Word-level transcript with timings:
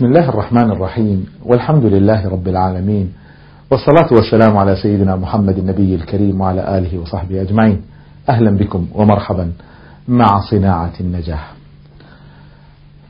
بسم 0.00 0.08
الله 0.08 0.28
الرحمن 0.28 0.70
الرحيم. 0.70 1.26
والحمد 1.44 1.84
لله 1.84 2.28
رب 2.28 2.48
العالمين. 2.48 3.12
والصلاة 3.70 4.12
والسلام 4.12 4.56
على 4.56 4.76
سيدنا 4.76 5.16
محمد 5.16 5.58
النبي 5.58 5.94
الكريم 5.94 6.40
وعلى 6.40 6.78
آله 6.78 6.98
وصحبه 6.98 7.42
أجمعين. 7.42 7.82
أهلا 8.28 8.50
بكم 8.50 8.86
ومرحبا 8.94 9.52
مع 10.08 10.40
صناعة 10.50 10.92
النجاح. 11.00 11.52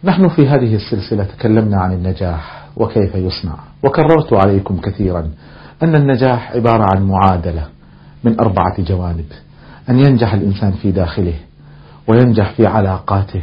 نحن 0.04 0.28
في 0.28 0.48
هذه 0.48 0.74
السلسلة 0.74 1.24
تكلمنا 1.24 1.80
عن 1.80 1.92
النجاح 1.92 2.66
وكيف 2.76 3.14
يصنع. 3.14 3.54
وكررت 3.82 4.32
عليكم 4.32 4.76
كثيرا 4.76 5.30
أن 5.82 5.94
النجاح 5.94 6.52
عبارة 6.52 6.86
عن 6.94 7.02
معادلة 7.02 7.66
من 8.24 8.40
أربعة 8.40 8.82
جوانب. 8.82 9.26
أن 9.90 9.98
ينجح 9.98 10.34
الإنسان 10.34 10.72
في 10.72 10.90
داخله 10.90 11.34
وينجح 12.08 12.52
في 12.52 12.66
علاقاته 12.66 13.42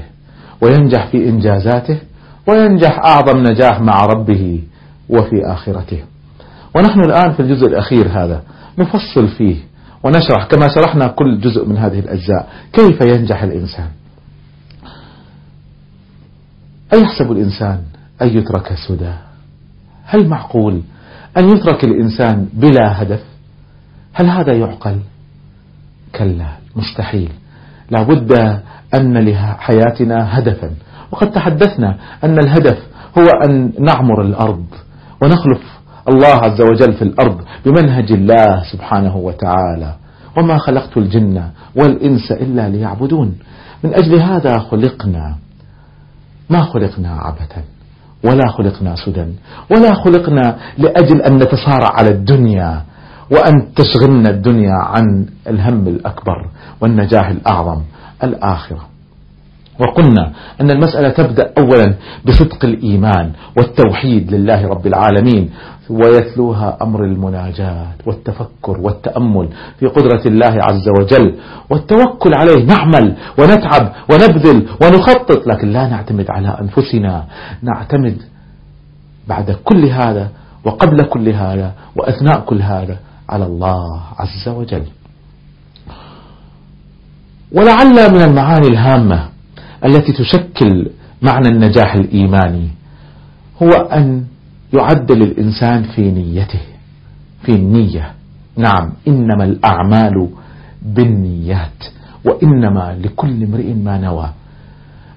وينجح 0.62 1.08
في 1.08 1.30
إنجازاته 1.30 1.98
وينجح 2.48 3.00
أعظم 3.06 3.38
نجاح 3.38 3.82
مع 3.82 4.06
ربه 4.06 4.64
وفي 5.10 5.36
آخرته. 5.46 6.04
ونحن 6.76 7.00
الآن 7.00 7.32
في 7.34 7.40
الجزء 7.40 7.68
الأخير 7.68 8.08
هذا 8.08 8.44
نفصل 8.78 9.28
فيه 9.28 9.56
ونشرح 10.04 10.46
كما 10.46 10.68
شرحنا 10.68 11.08
كل 11.08 11.40
جزء 11.40 11.66
من 11.66 11.78
هذه 11.78 12.00
الأجزاء 12.00 12.50
كيف 12.74 13.02
ينجح 13.02 13.44
الإنسان؟ 13.44 13.88
أيحسب 16.94 17.32
الإنسان 17.32 17.82
أن 18.22 18.28
يترك 18.28 18.76
سدى؟ 18.88 19.14
هل 20.06 20.28
معقول 20.28 20.82
أن 21.38 21.50
يترك 21.50 21.84
الإنسان 21.84 22.48
بلا 22.54 23.02
هدف؟ 23.02 23.24
هل 24.14 24.30
هذا 24.30 24.54
يعقل؟ 24.54 25.00
كلا 26.16 26.48
مستحيل. 26.76 27.30
لابد 27.90 28.62
أن 28.94 29.18
لحياتنا 29.18 30.40
هدفا. 30.40 30.72
وقد 31.12 31.32
تحدثنا 31.32 31.98
أن 32.24 32.40
الهدف 32.40 32.78
هو 33.18 33.26
أن 33.46 33.72
نعمر 33.80 34.22
الأرض 34.22 34.66
ونخلف 35.22 35.62
الله 36.10 36.28
عز 36.28 36.62
وجل 36.62 36.94
في 36.94 37.02
الأرض 37.02 37.42
بمنهج 37.66 38.12
الله 38.12 38.64
سبحانه 38.72 39.18
وتعالى. 39.18 39.94
وما 40.38 40.58
خلقت 40.58 40.98
الجن 40.98 41.50
والإنس 41.76 42.32
إلا 42.32 42.70
ليعبدون. 42.70 43.36
من 43.84 43.94
أجل 43.94 44.22
هذا 44.22 44.60
خلقنا. 44.60 45.36
ما 46.50 46.62
خلقنا 46.64 47.12
عبثا 47.12 47.62
ولا 48.24 48.52
خلقنا 48.52 48.96
سدى 48.96 49.26
ولا 49.72 49.94
خلقنا 49.94 50.58
لأجل 50.78 51.22
أن 51.22 51.36
نتصارع 51.36 51.90
على 51.94 52.10
الدنيا 52.10 52.82
وأن 53.32 53.74
تشغلنا 53.76 54.30
الدنيا 54.30 54.74
عن 54.74 55.26
الهم 55.48 55.88
الأكبر 55.88 56.50
والنجاح 56.82 57.30
الأعظم 57.30 57.82
الآخرة. 58.24 58.97
وقلنا 59.80 60.32
أن 60.62 60.72
المسألة 60.72 61.10
تبدأ 61.10 61.54
أولا 61.58 61.94
بصدق 62.26 62.66
الإيمان 62.66 63.32
والتوحيد 63.58 64.34
لله 64.34 64.68
رب 64.68 64.88
العالمين 64.88 65.50
ويتلوها 65.90 66.78
أمر 66.82 67.04
المناجاة 67.04 67.88
والتفكر 68.06 68.80
والتأمل 68.82 69.50
في 69.80 69.86
قدرة 69.86 70.22
الله 70.26 70.64
عز 70.64 70.90
وجل 71.00 71.36
والتوكل 71.70 72.34
عليه 72.34 72.66
نعمل 72.66 73.16
ونتعب 73.40 73.94
ونبذل 74.12 74.68
ونخطط 74.82 75.48
لكن 75.48 75.68
لا 75.68 75.88
نعتمد 75.88 76.26
على 76.30 76.58
أنفسنا 76.62 77.24
نعتمد 77.62 78.18
بعد 79.28 79.52
كل 79.64 79.86
هذا 79.86 80.30
وقبل 80.64 81.04
كل 81.06 81.30
هذا 81.30 81.72
وأثناء 81.96 82.40
كل 82.40 82.62
هذا 82.62 82.98
على 83.30 83.46
الله 83.46 84.02
عز 84.20 84.48
وجل. 84.50 84.84
ولعل 87.52 88.14
من 88.14 88.22
المعاني 88.22 88.68
الهامة 88.68 89.30
التي 89.86 90.14
تشكل 90.14 90.90
معنى 91.22 91.48
النجاح 91.48 91.96
الإيماني 91.96 92.68
هو 93.64 93.70
أن 93.70 94.24
يعدل 94.74 95.22
الإنسان 95.22 95.84
في 95.84 96.12
نيته 96.12 96.62
في 97.44 97.52
النية. 97.52 98.12
نعم 98.58 98.94
إنما 99.08 99.44
الأعمال 99.44 100.30
بالنيات 100.82 101.84
وإنما 102.26 102.98
لكل 103.04 103.44
امرئ 103.44 103.74
ما 103.74 103.98
نوى. 103.98 104.30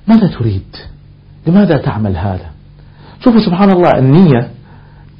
ماذا 0.09 0.27
تريد؟ 0.27 0.77
لماذا 1.47 1.77
تعمل 1.77 2.17
هذا؟ 2.17 2.51
شوفوا 3.25 3.41
سبحان 3.47 3.71
الله 3.71 3.91
النية 3.99 4.51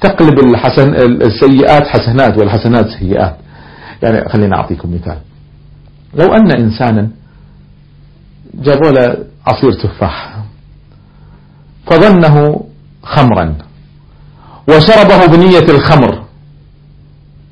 تقلب 0.01 0.39
الحسن 0.39 0.93
السيئات 1.21 1.87
حسنات 1.87 2.37
والحسنات 2.37 2.85
سيئات. 2.99 3.35
يعني 4.03 4.29
خلينا 4.29 4.55
أعطيكم 4.57 4.93
مثال. 4.93 5.17
لو 6.13 6.33
أن 6.33 6.51
إنسانا 6.51 7.09
جابوا 8.53 8.91
له 8.91 9.30
عصير 9.47 9.71
تفاح. 9.71 10.37
فظنه 11.87 12.65
خمرا 13.03 13.55
وشربه 14.69 15.25
بنية 15.25 15.65
الخمر. 15.69 16.23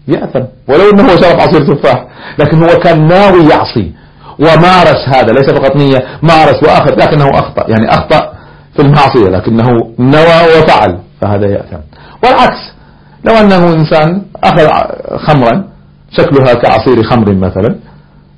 يأثم. 0.08 0.46
ولو 0.68 0.90
أنه 0.94 1.16
شرب 1.16 1.40
عصير 1.40 1.76
تفاح 1.76 2.08
لكن 2.40 2.64
هو 2.64 2.80
كان 2.80 3.08
ناوي 3.08 3.44
يعصي. 3.44 3.92
ومارس 4.40 5.08
هذا 5.08 5.34
ليس 5.34 5.50
فقط 5.50 5.76
نية 5.76 6.20
مارس 6.24 6.64
وأخذ 6.64 6.92
لكنه 6.92 7.30
أخطأ. 7.30 7.66
يعني 7.70 7.90
أخطأ 7.90 8.34
في 8.74 8.82
المعصية 8.82 9.30
لكنه 9.30 9.68
نوى 10.00 10.58
وفعل 10.58 11.00
فهذا 11.22 11.48
يأثم. 11.52 11.82
والعكس 12.24 12.74
لو 13.26 13.34
أنه 13.34 13.74
إنسان 13.74 14.22
أخذ 14.44 14.68
خمرا 15.18 15.64
شكلها 16.12 16.54
كعصير 16.54 17.04
خمر 17.04 17.34
مثلا 17.34 17.76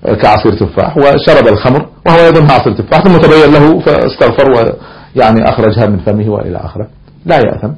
كعصير 0.03 0.53
تفاح 0.59 0.97
وشرب 0.97 1.47
الخمر 1.47 1.89
وهو 2.05 2.17
يظن 2.27 2.51
عصير 2.51 2.73
تفاح 2.73 3.03
ثم 3.03 3.17
تبين 3.17 3.53
له 3.53 3.79
فاستغفر 3.79 4.51
ويعني 4.51 5.49
أخرجها 5.49 5.85
من 5.85 5.99
فمه 5.99 6.29
وإلى 6.29 6.57
آخره. 6.57 6.87
لا 7.25 7.35
يأثم 7.35 7.73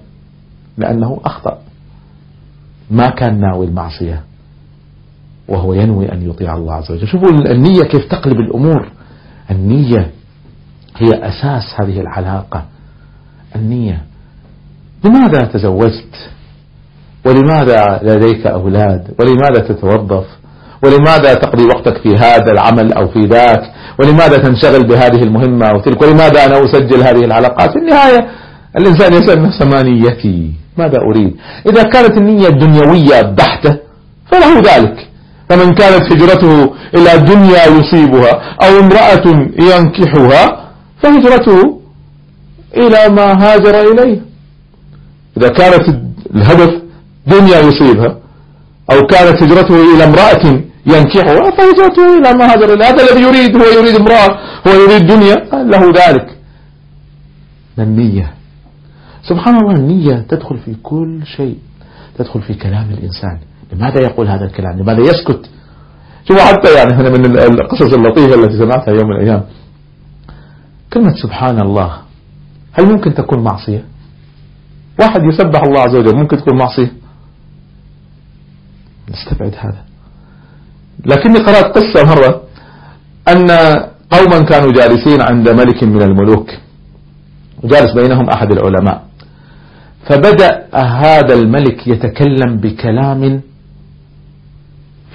لأنه 0.77 1.19
أخطأ. 1.25 1.57
ما 2.91 3.09
كان 3.09 3.39
ناوي 3.39 3.65
المعصية 3.65 4.23
وهو 5.47 5.73
ينوي 5.73 6.11
أن 6.11 6.29
يطيع 6.29 6.55
الله 6.55 6.73
عز 6.73 6.91
وجل. 6.91 7.07
شوفوا 7.07 7.29
النية 7.29 7.81
كيف 7.81 8.05
تقلب 8.05 8.37
الأمور. 8.39 8.87
النية 9.51 10.11
هي 10.97 11.09
أساس 11.13 11.63
هذه 11.81 11.99
العلاقة. 11.99 12.65
النية 13.55 14.03
لماذا 15.05 15.39
تزوجت؟ 15.53 16.29
ولماذا 17.25 17.99
لديك 18.03 18.47
أولاد؟ 18.47 19.15
ولماذا 19.19 19.67
تتوظف؟ 19.67 20.25
ولماذا 20.85 21.33
تقضي 21.33 21.63
وقتك 21.65 21.97
في 22.03 22.15
هذا 22.15 22.51
العمل 22.51 22.93
أو 22.93 23.07
في 23.07 23.19
ذاك؟ 23.19 23.61
ولماذا 23.99 24.37
تنشغل 24.37 24.87
بهذه 24.87 25.23
المهمة 25.23 25.65
أو 25.65 25.79
تلك؟ 25.79 26.01
ولماذا 26.01 26.45
أنا 26.45 26.65
أسجل 26.65 27.03
هذه 27.03 27.25
العلاقات؟ 27.25 27.69
في 27.69 27.75
النهاية 27.79 28.27
الإنسان 28.77 29.13
يسأل 29.13 29.41
نفسه 29.43 29.65
ما 29.65 29.81
نيتي؟ 29.83 30.51
ماذا 30.77 30.97
أريد؟ 31.09 31.35
إذا 31.69 31.83
كانت 31.83 32.17
النية 32.17 32.47
الدنيوية 32.47 33.21
بحتة 33.21 33.77
فله 34.31 34.59
ذلك. 34.59 35.07
فمن 35.49 35.73
كانت 35.73 36.13
هجرته 36.13 36.73
إلى 36.95 37.17
دنيا 37.17 37.65
يصيبها 37.67 38.31
أو 38.63 38.79
امرأة 38.79 39.25
ينكحها 39.59 40.69
فهجرته 41.01 41.79
إلى 42.77 43.09
ما 43.15 43.43
هاجر 43.43 43.75
إليه. 43.91 44.21
إذا 45.37 45.47
كانت 45.47 45.83
الهدف 46.35 46.71
دنيا 47.27 47.59
يصيبها 47.59 48.17
أو 48.91 49.05
كانت 49.07 49.43
هجرته 49.43 49.95
إلى 49.95 50.03
امرأة 50.03 50.61
ينكحها 50.85 51.51
فهجرته 51.57 52.17
إلى 52.17 52.37
ما 52.37 52.53
هاجر 52.53 52.73
هذا 52.73 53.03
الذي 53.03 53.21
يريد 53.21 53.55
هو 53.57 53.79
يريد 53.79 53.95
امرأة 53.95 54.39
هو 54.67 54.71
يريد 54.71 55.07
دنيا 55.07 55.35
له 55.63 55.91
ذلك. 55.91 56.37
النية؟ 57.79 58.33
سبحان 59.29 59.55
الله 59.55 59.75
النية 59.75 60.25
تدخل 60.29 60.57
في 60.57 60.75
كل 60.83 61.21
شيء. 61.37 61.57
تدخل 62.17 62.41
في 62.41 62.53
كلام 62.53 62.89
الإنسان. 62.89 63.39
لماذا 63.73 64.01
يقول 64.01 64.27
هذا 64.27 64.45
الكلام؟ 64.45 64.79
لماذا 64.79 64.99
يسكت؟ 64.99 65.49
شوفوا 66.27 66.43
حتى 66.43 66.73
يعني 66.73 66.93
هنا 66.93 67.09
من 67.09 67.25
القصص 67.39 67.93
اللطيفة 67.93 68.35
التي 68.35 68.57
سمعتها 68.57 68.91
يوم 68.91 69.09
من 69.09 69.15
الأيام. 69.15 69.43
كلمة 70.93 71.13
سبحان 71.23 71.61
الله 71.61 71.97
هل 72.73 72.85
ممكن 72.85 73.13
تكون 73.13 73.43
معصية؟ 73.43 73.85
واحد 74.99 75.21
يسبح 75.23 75.61
الله 75.61 75.79
عز 75.79 75.95
وجل 75.95 76.15
ممكن 76.15 76.37
تكون 76.37 76.57
معصية؟ 76.57 76.91
نستبعد 79.09 79.55
هذا. 79.59 79.92
لكني 81.05 81.39
قرأت 81.39 81.77
قصة 81.77 82.03
مرة 82.05 82.41
أن 83.27 83.47
قوما 84.11 84.39
كانوا 84.45 84.71
جالسين 84.71 85.21
عند 85.21 85.49
ملك 85.49 85.83
من 85.83 86.01
الملوك 86.01 86.49
وجالس 87.63 87.91
بينهم 87.91 88.29
أحد 88.29 88.51
العلماء. 88.51 89.03
فبدأ 90.09 90.65
هذا 90.75 91.33
الملك 91.33 91.87
يتكلم 91.87 92.57
بكلام 92.57 93.41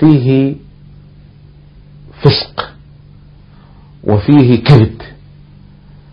فيه 0.01 0.55
فسق 2.23 2.69
وفيه 4.05 4.65
كذب. 4.65 5.03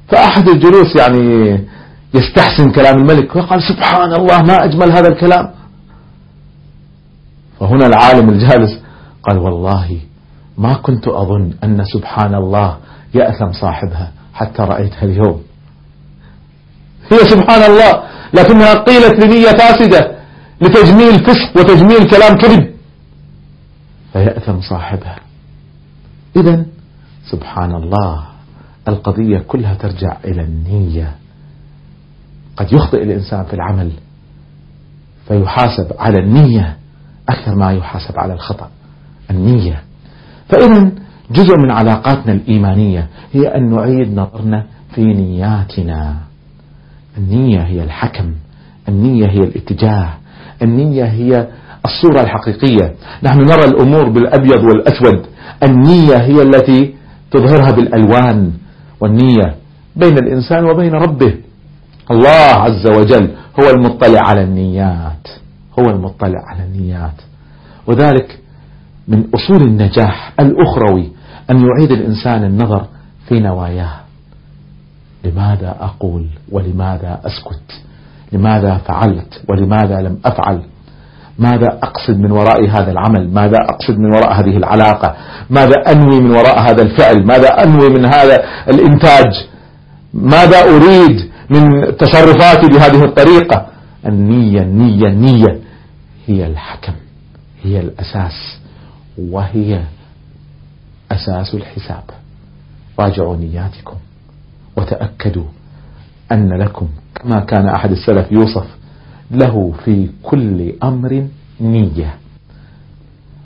فأحد 0.07 0.49
الجلوس 0.49 0.95
يعني 0.95 1.59
يستحسن 2.13 2.71
كلام 2.71 2.97
الملك 2.97 3.35
وقال 3.35 3.59
سبحان 3.63 4.13
الله 4.13 4.41
ما 4.41 4.63
أجمل 4.63 4.91
هذا 4.91 5.07
الكلام. 5.07 5.49
فهنا 7.59 7.87
العالم 7.87 8.29
الجالس 8.29 8.84
قال 9.27 9.37
والله 9.37 9.99
ما 10.57 10.73
كنت 10.73 11.07
أظن 11.07 11.53
أن 11.63 11.83
سبحان 11.85 12.35
الله 12.35 12.77
يأثم 13.13 13.51
صاحبها 13.51 14.11
حتى 14.33 14.61
رأيتها 14.61 15.03
اليوم. 15.03 15.41
هي 17.11 17.17
سبحان 17.17 17.71
الله 17.71 18.03
لكنها 18.33 18.73
قيلت 18.73 19.23
لنية 19.23 19.51
فاسدة 19.51 20.15
لتجميل 20.61 21.25
فسق 21.25 21.59
وتجميل 21.59 22.09
كلام 22.09 22.37
كذب. 22.37 22.75
فيأثم 24.13 24.61
صاحبها. 24.61 25.19
إذا 26.35 26.65
سبحان 27.31 27.71
الله 27.75 28.25
القضية 28.87 29.39
كلها 29.39 29.73
ترجع 29.73 30.17
إلى 30.25 30.41
النية. 30.41 31.15
قد 32.57 32.73
يخطئ 32.73 33.03
الإنسان 33.03 33.45
في 33.45 33.53
العمل 33.53 33.91
فيحاسب 35.27 35.93
على 35.99 36.19
النية 36.19 36.77
أكثر 37.29 37.55
ما 37.55 37.73
يحاسب 37.73 38.19
على 38.19 38.33
الخطأ. 38.33 38.69
النية. 39.31 39.81
فإذا 40.49 40.91
جزء 41.31 41.57
من 41.57 41.71
علاقاتنا 41.71 42.33
الإيمانية 42.33 43.07
هي 43.33 43.47
أن 43.47 43.69
نعيد 43.75 44.13
نظرنا 44.19 44.65
في 44.95 45.01
نياتنا. 45.01 46.15
النية 47.17 47.59
هي 47.61 47.83
الحكم 47.83 48.31
النية 48.89 49.25
هي 49.27 49.39
الاتجاه 49.39 50.09
النية 50.61 51.05
هي 51.05 51.47
الصورة 51.85 52.21
الحقيقية. 52.21 52.95
نحن 53.23 53.39
نرى 53.39 53.65
الأمور 53.65 54.09
بالأبيض 54.09 54.63
والأسود. 54.63 55.25
النية 55.63 56.15
هي 56.17 56.41
التي 56.41 56.95
تظهرها 57.31 57.71
بالألوان 57.71 58.51
والنية 58.99 59.55
بين 59.95 60.17
الإنسان 60.17 60.65
وبين 60.65 60.91
ربه. 60.93 61.33
الله 62.11 62.61
عز 62.61 62.87
وجل 62.87 63.29
هو 63.59 63.69
المطلع 63.69 64.19
على 64.21 64.43
النيات 64.43 65.27
هو 65.79 65.85
المطلع 65.85 66.41
على 66.47 66.63
النيات. 66.63 67.21
وذلك 67.87 68.39
من 69.07 69.23
أصول 69.35 69.61
النجاح 69.67 70.33
الأخروي 70.39 71.11
أن 71.49 71.65
يعيد 71.65 71.91
الإنسان 71.91 72.43
النظر 72.43 72.85
في 73.27 73.39
نواياه. 73.39 73.99
لماذا 75.23 75.75
أقول 75.79 76.25
ولماذا 76.51 77.19
أسكت؟ 77.25 77.81
لماذا 78.31 78.77
فعلت 78.77 79.43
ولماذا 79.49 80.01
لم 80.01 80.17
أفعل؟ 80.25 80.61
ماذا 81.39 81.67
أقصد 81.83 82.19
من 82.19 82.31
وراء 82.31 82.69
هذا 82.69 82.91
العمل؟ 82.91 83.29
ماذا 83.33 83.57
أقصد 83.69 83.99
من 83.99 84.05
وراء 84.05 84.33
هذه 84.33 84.57
العلاقة؟ 84.57 85.15
ماذا 85.49 85.91
أنوي 85.91 86.21
من 86.21 86.29
وراء 86.29 86.59
هذا 86.59 86.83
الفعل؟ 86.83 87.25
ماذا 87.25 87.47
أنوي 87.47 87.89
من 87.89 88.05
هذا 88.05 88.43
الإنتاج؟ 88.69 89.47
ماذا 90.13 90.59
أريد 90.63 91.29
من 91.49 91.97
تصرفاتي 91.97 92.67
بهذه 92.67 93.03
الطريقة؟ 93.03 93.65
النية 94.05 94.61
النية 94.61 95.07
النية 95.07 95.59
هي 96.27 96.47
الحكم 96.47 96.93
هي 97.63 97.79
الأساس. 97.79 98.59
وهي 99.17 99.81
أساس 101.11 101.55
الحساب. 101.55 102.03
راجعوا 102.99 103.37
نياتكم. 103.37 103.95
وتأكدوا 104.77 105.45
أن 106.31 106.49
لكم 106.61 106.87
كما 107.15 107.39
كان 107.39 107.67
أحد 107.69 107.91
السلف 107.91 108.31
يوصف 108.31 108.67
له 109.31 109.73
في 109.85 110.09
كل 110.23 110.73
أمر 110.83 111.27
نية. 111.61 112.15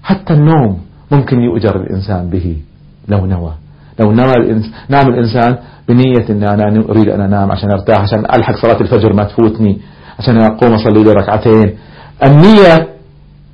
حتى 0.03 0.33
النوم 0.33 0.81
ممكن 1.11 1.39
يؤجر 1.39 1.81
الإنسان 1.81 2.29
به. 2.29 2.57
لو 3.07 3.25
نوى. 3.25 3.53
لو 3.99 4.11
نوى 4.11 4.33
الإنس... 4.33 4.65
نام 4.89 5.07
الإنسان 5.07 5.57
بنية 5.87 6.29
أن 6.29 6.43
أنا 6.43 6.85
أريد 6.89 7.09
أن 7.09 7.21
أنام 7.21 7.51
عشان 7.51 7.71
أرتاح 7.71 7.99
عشان 7.99 8.19
ألحق 8.19 8.55
صلاة 8.61 8.81
الفجر 8.81 9.13
ما 9.13 9.23
تفوتني 9.23 9.81
عشان 10.19 10.41
أقوم 10.43 10.73
أصلي 10.73 11.03
لي 11.03 11.11
ركعتين 11.11 11.77
النية 12.25 12.87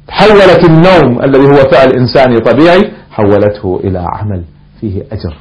حولت 0.10 0.66
النوم 0.66 1.24
الذي 1.24 1.44
هو 1.48 1.70
فعل 1.72 1.92
إنساني 1.92 2.40
طبيعي 2.40 2.92
حولته 3.12 3.80
إلى 3.84 4.00
عمل 4.00 4.44
فيه 4.82 5.04
أجر. 5.12 5.38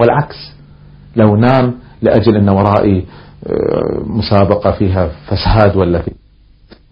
والعكس 0.00 0.52
لو 1.16 1.36
نام 1.36 1.74
لأجل 2.02 2.36
أن 2.36 2.48
ورائي 2.48 3.06
آه، 3.46 4.02
مسابقة 4.06 4.70
فيها 4.72 5.10
فساد 5.26 5.76
ولا 5.76 6.02
في 6.02 6.10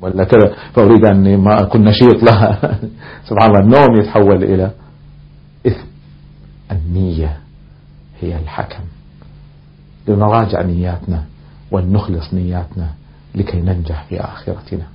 ولا 0.01 0.25
كذا 0.25 0.55
فأريد 0.75 1.05
أني 1.05 1.37
ما 1.37 1.61
أكون 1.63 1.85
نشيط 1.85 2.23
لها. 2.23 2.79
سبحان 3.29 3.51
الله 3.51 3.61
النوم 3.61 4.01
يتحول 4.01 4.45
إلى 4.45 4.71
إثم. 5.67 5.87
النية 6.73 7.37
هي 8.21 8.37
الحكم. 8.37 8.85
لنراجع 10.09 10.63
نياتنا 10.63 11.25
ولنخلص 11.71 12.35
نياتنا 12.35 12.91
لكي 13.35 13.61
ننجح 13.61 14.05
في 14.09 14.21
آخرتنا. 14.21 14.87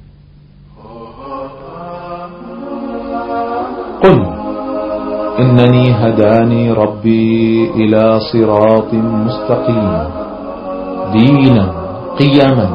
قل 4.04 4.26
إنني 5.40 5.92
هداني 5.92 6.72
ربي 6.72 7.72
إلى 7.76 8.20
صراط 8.34 8.94
مستقيم. 8.94 10.04
دينا 11.14 11.72
قيما 12.20 12.70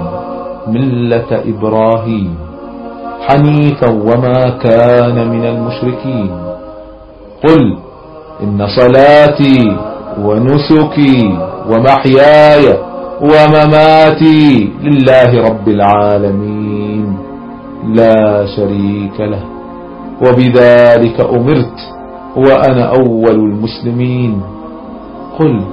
ملة 0.69 1.31
إبراهيم. 1.31 2.35
حنيفا 3.21 3.91
وما 3.91 4.59
كان 4.63 5.29
من 5.29 5.45
المشركين. 5.45 6.31
قل 7.49 7.79
إن 8.43 8.67
صلاتي 8.67 9.77
ونسكي 10.25 11.39
ومحياي 11.71 12.79
ومماتي 13.21 14.73
لله 14.83 15.49
رب 15.49 15.69
العالمين. 15.69 17.19
لا 17.95 18.47
شريك 18.57 19.21
له. 19.21 19.56
وبذلك 20.23 21.21
أمرت 21.21 21.79
وأنا 22.37 22.93
أول 23.01 23.35
المسلمين. 23.35 24.41
قل 25.39 25.65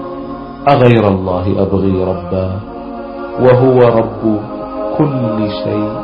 أغير 0.69 1.07
الله 1.07 1.61
أبغي 1.61 2.03
ربا؟ 2.03 2.59
وهو 3.39 3.79
رب 3.79 4.39
كل 4.97 5.49
شيء. 5.63 6.03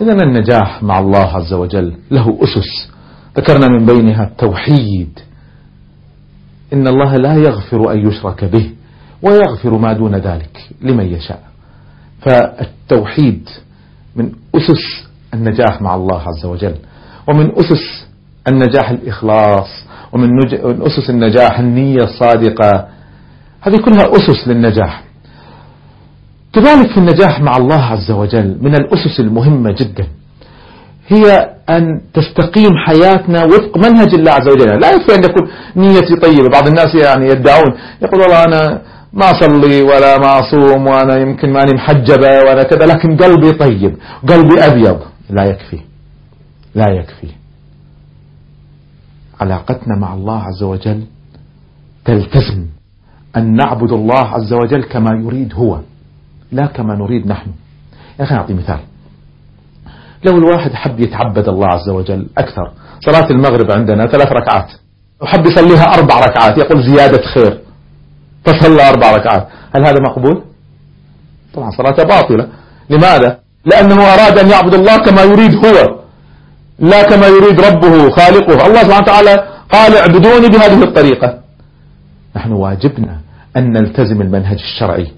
إذا 0.00 0.12
النجاح 0.12 0.82
مع 0.82 0.98
الله 0.98 1.36
عز 1.36 1.52
وجل. 1.52 1.94
له 2.10 2.38
أسس. 2.42 2.90
ذكرنا 3.36 3.68
من 3.68 3.86
بينها 3.86 4.24
التوحيد. 4.24 5.18
إن 6.72 6.88
الله 6.88 7.16
لا 7.16 7.34
يغفر 7.34 7.92
أن 7.92 8.08
يشرك 8.08 8.44
به 8.44 8.70
ويغفر 9.22 9.78
ما 9.78 9.92
دون 9.92 10.14
ذلك 10.14 10.68
لمن 10.82 11.06
يشاء. 11.06 11.42
فالتوحيد 12.20 13.48
من 14.16 14.32
أسس 14.54 15.09
النجاح 15.34 15.82
مع 15.82 15.94
الله 15.94 16.20
عز 16.20 16.44
وجل. 16.44 16.74
ومن 17.28 17.52
أسس 17.58 18.06
النجاح 18.48 18.90
الإخلاص 18.90 19.68
ومن 20.12 20.28
أسس 20.62 21.10
النجاح 21.10 21.58
النية 21.58 22.02
الصادقة. 22.04 22.86
هذه 23.60 23.76
كلها 23.76 24.12
أسس 24.12 24.48
للنجاح. 24.48 25.02
كذلك 26.52 26.90
في 26.90 26.98
النجاح 26.98 27.40
مع 27.40 27.56
الله 27.56 27.82
عز 27.82 28.10
وجل 28.10 28.58
من 28.60 28.74
الأسس 28.74 29.20
المهمة 29.20 29.70
جدا. 29.70 30.06
هي 31.08 31.50
أن 31.70 32.00
تستقيم 32.14 32.70
حياتنا 32.86 33.44
وفق 33.44 33.78
منهج 33.78 34.14
الله 34.14 34.32
عز 34.32 34.48
وجل. 34.48 34.80
لا 34.80 34.90
يكفي 34.90 35.14
أن 35.14 35.24
يكون 35.24 35.48
نيتي 35.76 36.16
طيبة. 36.16 36.48
بعض 36.52 36.68
الناس 36.68 36.94
يعني 36.94 37.26
يدعون 37.26 37.74
يقول 38.02 38.20
والله 38.20 38.44
أنا 38.44 38.82
ما 39.12 39.30
أصلي 39.30 39.82
ولا 39.82 40.18
ما 40.18 40.38
أصوم 40.40 40.86
وأنا 40.86 41.20
يمكن 41.20 41.52
ماني 41.52 41.72
محجبة 41.74 42.38
ولا 42.48 42.62
كذا 42.62 42.86
لكن 42.86 43.16
قلبي 43.16 43.52
طيب 43.52 43.96
قلبي 44.28 44.66
أبيض. 44.66 44.98
لا 45.30 45.44
يكفي. 45.44 45.80
لا 46.74 46.88
يكفي. 46.88 47.28
علاقتنا 49.40 49.96
مع 49.98 50.14
الله 50.14 50.42
عز 50.42 50.62
وجل 50.62 51.04
تلتزم. 52.04 52.66
أن 53.36 53.56
نعبد 53.56 53.92
الله 53.92 54.18
عز 54.18 54.52
وجل 54.52 54.84
كما 54.84 55.10
يريد 55.22 55.54
هو 55.54 55.80
لا 56.52 56.66
كما 56.66 56.94
نريد 56.94 57.26
نحن. 57.26 57.50
يا 58.18 58.24
أخي 58.24 58.34
أعطي 58.34 58.54
مثال. 58.54 58.80
لو 60.24 60.38
الواحد 60.38 60.72
حب 60.72 61.00
يتعبد 61.00 61.48
الله 61.48 61.66
عز 61.66 61.88
وجل 61.88 62.26
أكثر 62.38 62.72
صلاة 63.00 63.30
المغرب 63.30 63.70
عندنا 63.70 64.06
ثلاث 64.06 64.32
ركعات. 64.32 64.72
وحب 65.22 65.46
يصليها 65.46 65.82
أربع 65.82 66.20
ركعات 66.20 66.58
يقول 66.58 66.82
زيادة 66.82 67.22
خير. 67.34 67.60
فصلى 68.44 68.88
أربع 68.88 69.16
ركعات. 69.16 69.48
هل 69.76 69.86
هذا 69.86 69.96
مقبول؟ 70.08 70.44
طبعا 71.54 71.70
صلاته 71.70 72.04
باطلة. 72.04 72.48
لماذا؟ 72.90 73.38
لأنه 73.64 73.94
أراد 73.94 74.38
أن 74.38 74.50
يعبد 74.50 74.74
الله 74.74 74.96
كما 74.96 75.22
يريد 75.22 75.54
هو 75.54 76.00
لا 76.78 77.02
كما 77.02 77.26
يريد 77.26 77.60
ربه 77.60 78.10
خالقه. 78.10 78.66
الله 78.66 78.82
سبحانه 78.82 79.02
وتعالى 79.02 79.48
قال 79.72 79.96
اعبدوني 79.96 80.48
بهذه 80.48 80.82
الطريقة. 80.82 81.38
نحن 82.36 82.52
واجبنا 82.52 83.20
أن 83.56 83.72
نلتزم 83.72 84.22
المنهج 84.22 84.58
الشرعي 84.58 85.12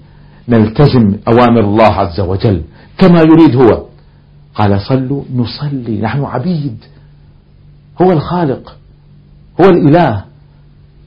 نلتزم 0.49 1.15
أوامر 1.27 1.59
الله 1.59 1.93
عز 1.93 2.19
وجل 2.19 2.61
كما 2.97 3.21
يريد 3.21 3.55
هو. 3.55 3.85
قال 4.55 4.81
صلوا 4.81 5.23
نصلي 5.35 6.01
نحن 6.01 6.23
عبيد 6.23 6.77
هو 8.01 8.11
الخالق 8.11 8.75
هو 9.61 9.69
الإله 9.69 10.23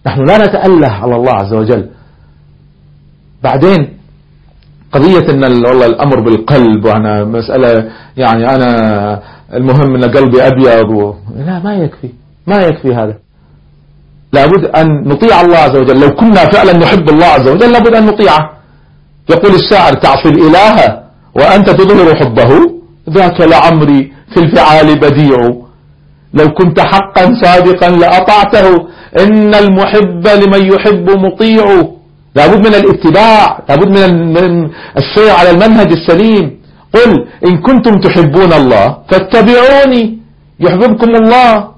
نحن 0.06 0.24
لا 0.24 0.38
نتأله 0.38 0.88
على 0.88 1.16
الله 1.16 1.32
عز 1.32 1.54
وجل. 1.54 1.90
بعدين 3.42 3.95
قضية 4.92 5.30
إن 5.30 5.44
والله 5.44 5.86
الأمر 5.86 6.20
بالقلب 6.20 6.84
وأنا 6.84 7.24
مسألة 7.24 7.90
يعني 8.16 8.54
أنا 8.54 9.22
المهم 9.54 9.94
إن 9.94 10.04
قلبي 10.04 10.46
أبيض 10.46 10.90
و... 10.90 11.14
لا 11.46 11.58
ما 11.58 11.74
يكفي 11.74 12.10
ما 12.46 12.56
يكفي 12.56 12.94
هذا. 12.94 13.14
لابد 14.32 14.64
أن 14.64 15.08
نطيع 15.08 15.40
الله 15.40 15.56
عز 15.58 15.76
وجل. 15.76 16.00
لو 16.00 16.10
كنا 16.10 16.50
فعلا 16.52 16.72
نحب 16.72 17.08
الله 17.08 17.26
عز 17.26 17.48
وجل 17.48 17.72
لابد 17.72 17.94
أن 17.94 18.06
نطيعه. 18.06 18.50
يقول 19.30 19.54
الشاعر 19.54 19.92
تعصي 19.92 20.28
الإله 20.28 21.02
وأنت 21.34 21.70
تظهر 21.70 22.14
حبه 22.14 22.50
ذاك 23.10 23.40
لعمري 23.40 24.12
في 24.34 24.40
الفعال 24.40 24.98
بديع. 25.00 25.38
لو 26.34 26.48
كنت 26.58 26.80
حقا 26.80 27.34
صادقا 27.42 27.88
لأطعته 27.88 28.88
إن 29.20 29.54
المحب 29.54 30.28
لمن 30.28 30.72
يحب 30.72 31.10
مطيع. 31.10 31.95
لابد 32.36 32.66
من 32.66 32.74
الاتباع 32.74 33.64
لابد 33.68 33.88
من 34.38 34.70
السير 35.00 35.30
على 35.38 35.50
المنهج 35.50 35.92
السليم. 35.92 36.56
قل 36.94 37.10
إن 37.48 37.62
كنتم 37.62 37.94
تحبون 38.00 38.52
الله 38.52 38.98
فاتبعوني 39.10 40.18
يحببكم 40.60 41.10
الله. 41.14 41.68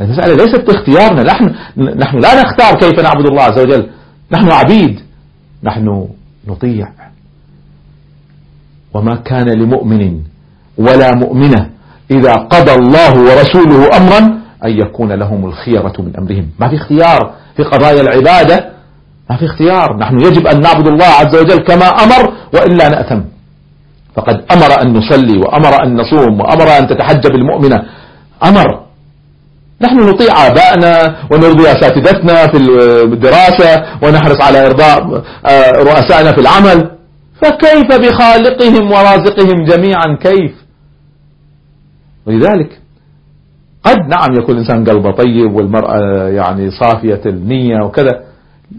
المسألة 0.00 0.34
ليست 0.34 0.66
باختيارنا 0.66 1.22
نحن, 1.22 1.44
نحن 1.76 2.18
لا 2.18 2.42
نختار 2.42 2.74
كيف 2.80 3.00
نعبد 3.00 3.26
الله 3.26 3.42
عز 3.42 3.58
وجل. 3.58 3.86
نحن 4.32 4.48
عبيد. 4.50 5.00
نحن 5.64 6.08
نطيع. 6.48 6.88
وما 8.94 9.14
كان 9.16 9.48
لمؤمن 9.48 10.20
ولا 10.78 11.14
مؤمنة 11.14 11.70
إذا 12.10 12.34
قضى 12.34 12.74
الله 12.74 13.12
ورسوله 13.12 13.96
أمرا 13.96 14.39
أن 14.64 14.70
يكون 14.70 15.12
لهم 15.12 15.46
الخيرة 15.46 15.92
من 15.98 16.16
أمرهم. 16.18 16.46
ما 16.58 16.68
في 16.68 16.76
اختيار 16.76 17.34
في 17.56 17.62
قضايا 17.62 18.00
العبادة 18.00 18.70
ما 19.30 19.36
في 19.36 19.44
اختيار. 19.44 19.96
نحن 19.98 20.20
يجب 20.20 20.46
أن 20.46 20.60
نعبد 20.60 20.86
الله 20.86 21.04
عز 21.04 21.36
وجل 21.36 21.58
كما 21.58 21.86
أمر 21.86 22.32
وإلا 22.54 22.88
نأثم. 22.88 23.20
فقد 24.16 24.44
أمر 24.52 24.82
أن 24.82 24.92
نصلي 24.92 25.38
وأمر 25.38 25.84
أن 25.84 25.96
نصوم 25.96 26.40
وأمر 26.40 26.78
أن 26.78 26.86
تتحجب 26.88 27.34
المؤمنة. 27.34 27.84
أمر. 28.44 28.80
نحن 29.82 30.08
نطيع 30.08 30.46
آبائنا 30.46 31.16
ونرضي 31.30 31.62
أساتذتنا 31.72 32.46
في 32.46 32.56
الدراسة 33.04 33.84
ونحرص 34.02 34.40
على 34.40 34.66
إرضاء 34.66 35.24
آه، 35.46 35.70
رؤسائنا 35.70 36.32
في 36.32 36.40
العمل. 36.40 36.90
فكيف 37.42 38.00
بخالقهم 38.00 38.90
ورازقهم 38.92 39.64
جميعا؟ 39.64 40.16
كيف؟ 40.22 40.52
ولذلك 42.26 42.79
قد 43.84 43.96
نعم 44.08 44.34
يكون 44.42 44.54
الإنسان 44.54 44.84
قلبه 44.84 45.10
طيب 45.10 45.52
والمرأة 45.54 46.28
يعني 46.28 46.70
صافية 46.70 47.20
النية 47.26 47.84
وكذا. 47.84 48.20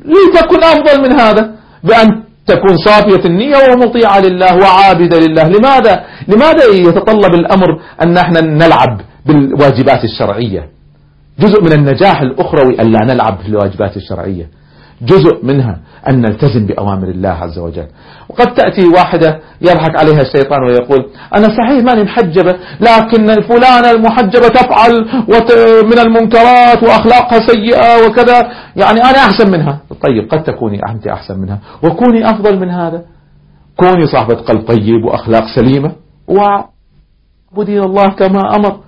لتكن 0.06 0.64
أفضل 0.64 1.02
من 1.02 1.20
هذا 1.20 1.52
بأن 1.84 2.24
تكون 2.48 2.78
صافية 2.86 3.26
النية 3.30 3.56
ومطيعة 3.74 4.20
لله 4.20 4.56
وعابدة 4.58 5.20
لله. 5.20 5.48
لماذا؟ 5.50 6.04
لماذا 6.28 6.66
يتطلب 6.66 7.34
الأمر 7.34 7.68
أن 8.04 8.18
إحنا 8.18 8.42
نلعب 8.42 9.02
بالواجبات 9.26 10.04
الشرعية؟ 10.04 10.70
جزء 11.40 11.64
من 11.64 11.72
النجاح 11.74 12.22
الأخروي 12.22 12.82
أن 12.82 12.92
لا 12.92 13.00
نلعب 13.14 13.38
في 13.44 13.48
الواجبات 13.50 13.98
الشرعية. 13.98 14.48
جزء 15.02 15.46
منها 15.46 15.80
أن 16.10 16.22
نلتزم 16.22 16.66
بأوامر 16.66 17.08
الله 17.08 17.30
عز 17.30 17.60
وجل. 17.60 17.88
وقد 18.30 18.54
تأتي 18.54 18.88
واحدة 18.88 19.40
يضحك 19.62 20.00
عليها 20.00 20.22
الشيطان 20.22 20.64
ويقول 20.68 21.10
أنا 21.38 21.48
صحيح 21.48 21.84
ماني 21.84 22.04
محجبة 22.04 22.56
لكن 22.80 23.42
فلانة 23.42 23.92
المحجبة 23.92 24.48
تفعل 24.48 24.92
من 25.86 26.00
المنكرات 26.00 26.84
وأخلاقها 26.84 27.40
سيئة 27.48 28.08
وكذا. 28.08 28.52
يعني 28.76 29.00
أنا 29.00 29.18
أحسن 29.18 29.52
منها. 29.52 29.80
طيب 30.02 30.30
قد 30.32 30.44
تكوني 30.44 30.80
أنت 30.90 31.08
أحسن 31.08 31.40
منها. 31.40 31.60
وكوني 31.84 32.30
أفضل 32.30 32.60
من 32.60 32.70
هذا. 32.70 33.02
كوني 33.78 34.08
صاحبة 34.08 34.36
قلب 34.36 34.68
طيب 34.68 35.06
وأخلاق 35.06 35.44
سليمة. 35.56 35.92
وعبدين 36.28 37.84
الله 37.84 38.08
كما 38.08 38.56
أمر. 38.56 38.80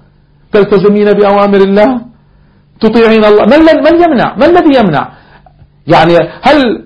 تلتزمين 0.52 1.12
بأوامر 1.14 1.58
الله. 1.58 2.02
تطيعين 2.82 3.26
الله. 3.26 3.44
من, 3.46 3.60
من 3.60 4.02
يمنع؟ 4.04 4.36
ما 4.36 4.46
الذي 4.46 4.80
يمنع؟ 4.80 5.23
يعني 5.88 6.18
هل 6.42 6.86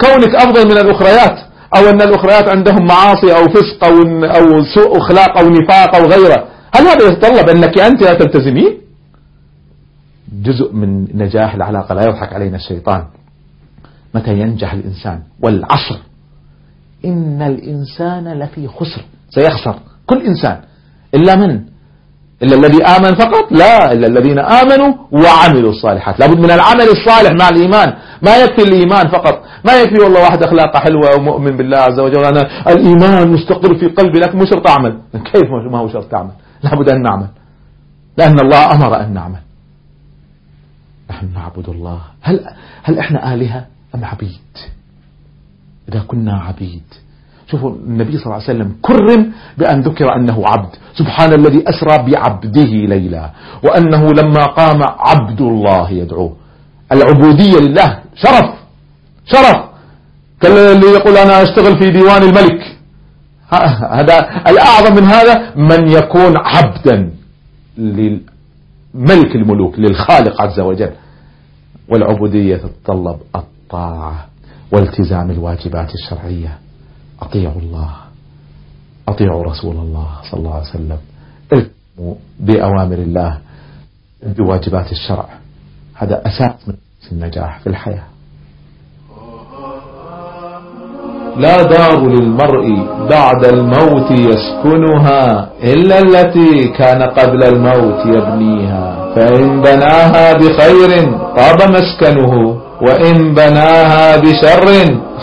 كونك 0.00 0.34
أفضل 0.34 0.64
من 0.64 0.78
الأخريات 0.78 1.38
أو 1.76 1.88
أن 1.88 2.02
الأخريات 2.02 2.48
عندهم 2.48 2.86
معاصي 2.86 3.32
أو 3.32 3.44
فسق 3.48 3.84
أو, 3.84 4.24
أو 4.24 4.62
سوء 4.74 4.98
أخلاق 4.98 5.38
أو 5.38 5.48
نفاق 5.48 5.96
أو 5.96 6.06
غيره 6.06 6.48
هل 6.74 6.86
هذا 6.86 7.06
يتطلب 7.06 7.48
أنك 7.48 7.78
أنت 7.78 8.02
لا 8.02 8.14
تلتزمين 8.14 8.80
جزء 10.42 10.72
من 10.72 11.16
نجاح 11.16 11.54
العلاقة 11.54 11.94
لا 11.94 12.02
يضحك 12.02 12.32
علينا 12.32 12.56
الشيطان. 12.56 13.04
متى 14.14 14.38
ينجح 14.38 14.72
الإنسان؟ 14.72 15.22
والعصر. 15.42 15.98
إن 17.04 17.42
الإنسان 17.42 18.38
لفي 18.38 18.68
خسر. 18.68 19.04
سيخسر. 19.30 19.78
كل 20.06 20.26
إنسان. 20.26 20.60
إلا 21.14 21.36
من؟ 21.36 21.64
إلا 22.42 22.56
الذي 22.56 22.84
آمن 22.84 23.14
فقط؟ 23.14 23.52
لا 23.52 23.92
إلا 23.92 24.06
الذين 24.06 24.38
آمنوا 24.38 24.94
وعملوا 25.12 25.70
الصالحات. 25.70 26.20
لابد 26.20 26.38
من 26.38 26.50
العمل 26.50 26.88
الصالح 26.88 27.32
مع 27.40 27.48
الإيمان. 27.48 27.94
ما 28.22 28.36
يكفي 28.36 28.62
الإيمان 28.62 29.08
فقط. 29.08 29.42
ما 29.64 29.80
يكفي 29.80 30.02
والله 30.04 30.20
واحد 30.20 30.42
أخلاقه 30.42 30.80
حلوة 30.80 31.16
ومؤمن 31.16 31.56
بالله 31.56 31.78
عز 31.78 32.00
وجل. 32.00 32.24
أنا 32.24 32.70
الإيمان 32.70 33.28
مستقر 33.28 33.74
في 33.74 33.86
قلبي 33.86 34.18
لكن 34.18 34.38
مو 34.38 34.44
شرط 34.44 34.68
أعمل. 34.68 34.98
كيف 35.32 35.50
ما 35.70 35.78
هو 35.78 35.88
شرط 35.88 36.14
أعمل؟ 36.14 36.30
لابد 36.62 36.88
أن 36.88 37.02
نعمل. 37.02 37.26
لأن 38.16 38.40
الله 38.40 38.72
أمر 38.72 39.00
أن 39.00 39.14
نعمل. 39.14 39.40
نحن 41.10 41.28
نعبد 41.34 41.68
الله. 41.68 42.00
هل, 42.22 42.40
هل 42.82 42.98
إحنا 42.98 43.34
آلهة 43.34 43.66
أم 43.94 44.04
عبيد؟ 44.04 44.50
إذا 45.88 46.00
كنا 46.00 46.40
عبيد 46.40 46.82
شوفوا 47.50 47.70
النبي 47.70 48.18
صلى 48.18 48.26
الله 48.26 48.34
عليه 48.34 48.44
وسلم 48.44 48.76
كرم 48.82 49.32
بأن 49.58 49.80
ذكر 49.80 50.16
أنه 50.16 50.42
عبد. 50.46 50.70
سبحان 50.98 51.32
الذي 51.32 51.64
أسرى 51.68 52.10
بعبده 52.10 52.70
ليلا 52.92 53.30
وأنه 53.64 54.12
لما 54.12 54.44
قام 54.44 54.80
عبد 54.82 55.40
الله 55.40 55.90
يدعوه. 55.90 56.36
العبودية 56.92 57.58
لله 57.58 57.98
شرف 58.14 58.50
شرف. 59.26 59.64
كاللي 60.40 60.86
يقول 60.86 61.16
أنا 61.16 61.42
أشتغل 61.42 61.78
في 61.78 61.90
ديوان 61.90 62.22
الملك. 62.22 62.76
هذا 63.90 64.18
الأعظم 64.48 64.96
من 64.96 65.04
هذا 65.04 65.54
من 65.56 65.88
يكون 65.88 66.34
عبدا 66.38 67.10
للملك 67.78 69.34
الملوك 69.34 69.78
للخالق 69.78 70.42
عز 70.42 70.60
وجل. 70.60 70.90
والعبودية 71.88 72.56
تتطلب 72.56 73.18
الطاعة 73.36 74.26
والتزام 74.72 75.30
الواجبات 75.30 75.94
الشرعية. 75.94 76.58
أطيعوا 77.22 77.60
الله 77.62 77.90
أطيعوا 79.08 79.44
رسول 79.44 79.76
الله 79.76 80.06
صلى 80.30 80.38
الله 80.40 80.54
عليه 80.54 80.70
وسلم. 80.70 80.98
التزموا 81.52 82.14
بأوامر 82.40 82.94
الله 82.98 83.38
بواجبات 84.22 84.92
الشرع. 84.92 85.28
هذا 85.94 86.22
أساس 86.26 86.68
من 86.68 86.74
النجاح 87.12 87.60
في 87.60 87.66
الحياة. 87.66 88.02
لا 91.36 91.62
دار 91.62 92.08
للمرء 92.08 92.66
بعد 93.10 93.44
الموت 93.44 94.10
يسكنها 94.10 95.50
إلا 95.64 95.98
التي 95.98 96.68
كان 96.68 97.02
قبل 97.02 97.44
الموت 97.44 98.06
يبنيها. 98.06 99.14
فإن 99.14 99.60
بناها 99.60 100.32
بخير 100.32 100.90
طاب 101.36 101.70
مسكنه 101.70 102.60
وإن 102.82 103.34
بناها 103.34 104.16
بشر 104.16 104.66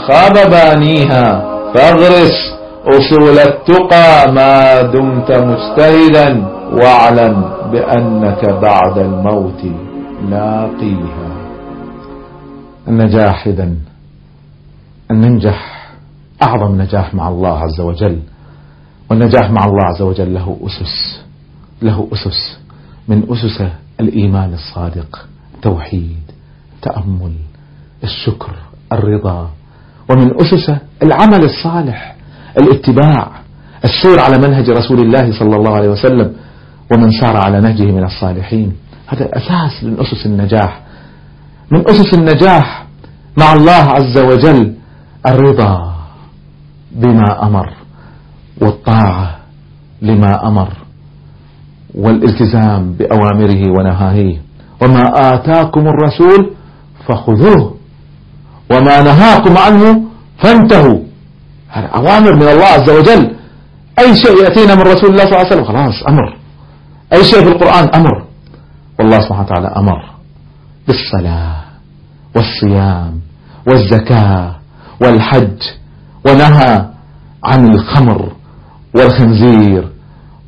خاب 0.07 0.33
بانيها. 0.51 1.56
فاغرس 1.73 2.57
أصول 2.87 3.37
التقى 3.39 4.31
ما 4.33 4.81
دمت 4.81 5.31
مجتهدا 5.31 6.47
واعلم 6.73 7.51
بأنك 7.71 8.45
بعد 8.49 8.97
الموت 8.97 9.63
لاقيها. 10.29 11.29
النجاح 12.87 13.47
إذا 13.47 13.63
أن 15.11 15.21
ننجح 15.21 15.89
أعظم 16.43 16.81
نجاح 16.81 17.13
مع 17.13 17.29
الله 17.29 17.59
عز 17.59 17.81
وجل. 17.81 18.19
والنجاح 19.09 19.51
مع 19.51 19.65
الله 19.65 19.85
عز 19.85 20.01
وجل 20.01 20.33
له 20.33 20.57
أسس 20.63 21.21
له 21.81 22.07
أسس. 22.13 22.59
من 23.07 23.23
أسس 23.29 23.63
الإيمان 23.99 24.53
الصادق 24.53 25.27
التوحيد 25.55 26.31
التأمل 26.75 27.33
الشكر 28.03 28.51
الرضا. 28.91 29.49
ومن 30.09 30.31
أسسه 30.41 30.77
العمل 31.03 31.43
الصالح 31.43 32.15
الاتباع 32.59 33.31
السير 33.85 34.19
على 34.19 34.37
منهج 34.37 34.69
رسول 34.69 34.99
الله 34.99 35.39
صلى 35.39 35.55
الله 35.55 35.75
عليه 35.75 35.89
وسلم 35.89 36.33
ومن 36.93 37.11
سار 37.21 37.37
على 37.37 37.61
نهجه 37.61 37.91
من 37.91 38.03
الصالحين. 38.03 38.73
هذا 39.07 39.29
أساس 39.33 39.83
من 39.83 39.99
أسس 39.99 40.25
النجاح. 40.25 40.81
من 41.71 41.87
أسس 41.89 42.13
النجاح 42.13 42.85
مع 43.37 43.53
الله 43.53 43.71
عز 43.71 44.17
وجل 44.17 44.73
الرضا 45.27 45.93
بما 46.91 47.47
أمر 47.47 47.73
والطاعة 48.61 49.37
لما 50.01 50.47
أمر 50.47 50.69
والالتزام 51.95 52.93
بأوامره 52.93 53.71
ونهاهيه 53.77 54.41
وما 54.81 55.03
آتاكم 55.33 55.87
الرسول 55.87 56.51
فخذوه. 57.07 57.76
وما 58.71 59.01
نهاكم 59.01 59.57
عنه 59.57 60.01
فانتهوا. 60.43 60.99
هذا 61.69 61.87
أوامر 61.87 62.35
من 62.35 62.47
الله 62.47 62.65
عز 62.65 62.89
وجل. 62.89 63.35
أي 63.99 64.15
شيء 64.15 64.43
يأتينا 64.43 64.75
من 64.75 64.81
رسول 64.81 65.09
الله 65.09 65.25
صلى 65.25 65.35
الله 65.35 65.37
عليه 65.37 65.47
وسلم؟ 65.47 65.65
خلاص 65.65 66.03
أمر. 66.09 66.37
أي 67.13 67.23
شيء 67.23 67.39
في 67.43 67.47
القرآن؟ 67.47 67.89
أمر. 67.95 68.23
والله 68.99 69.19
سبحانه 69.19 69.41
وتعالى 69.41 69.67
أمر 69.67 69.99
بالصلاة 70.87 71.63
والصيام 72.35 73.21
والزكاة 73.67 74.55
والحج 75.01 75.61
ونهى 76.25 76.85
عن 77.43 77.71
الخمر 77.71 78.31
والخنزير 78.95 79.89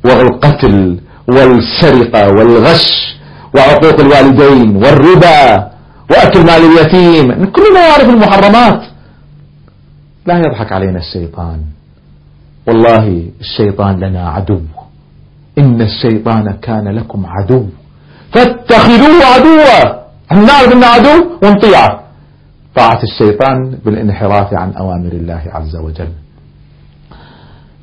والقتل 0.04 1.00
والسرقة 1.28 2.28
والغش 2.28 3.16
وعقوق 3.54 4.00
الوالدين 4.00 4.76
والربا. 4.76 5.70
وأكل 6.10 6.40
مال 6.40 6.62
اليتيم. 6.70 7.44
كلنا 7.44 7.80
يعرف 7.88 8.08
المحرمات. 8.08 8.82
لا 10.26 10.38
يضحك 10.38 10.72
علينا 10.72 10.98
الشيطان. 10.98 11.60
والله 12.66 13.24
الشيطان 13.40 14.00
لنا 14.00 14.28
عدو. 14.28 14.60
إن 15.58 15.82
الشيطان 15.82 16.52
كان 16.62 16.88
لكم 16.88 17.26
عدو. 17.26 17.66
فاتخذوه 18.32 19.24
عدوا. 19.34 20.00
نعرف 20.32 20.72
إنه 20.72 20.86
عدو؟ 20.86 21.38
ونطيعه. 21.42 22.00
طاعة 22.76 23.02
الشيطان 23.02 23.78
بالانحراف 23.84 24.54
عن 24.54 24.72
أوامر 24.72 25.12
الله 25.12 25.42
عز 25.46 25.76
وجل. 25.76 26.08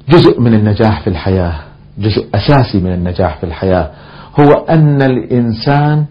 جزء 0.10 0.42
من 0.42 0.54
النجاح 0.54 1.02
في 1.02 1.10
الحياة 1.10 1.54
جزء 1.98 2.28
أساسي 2.36 2.80
من 2.80 2.94
النجاح 2.94 3.38
في 3.38 3.44
الحياة 3.44 3.92
هو 4.40 4.52
أن 4.52 5.02
الإنسان 5.02 6.06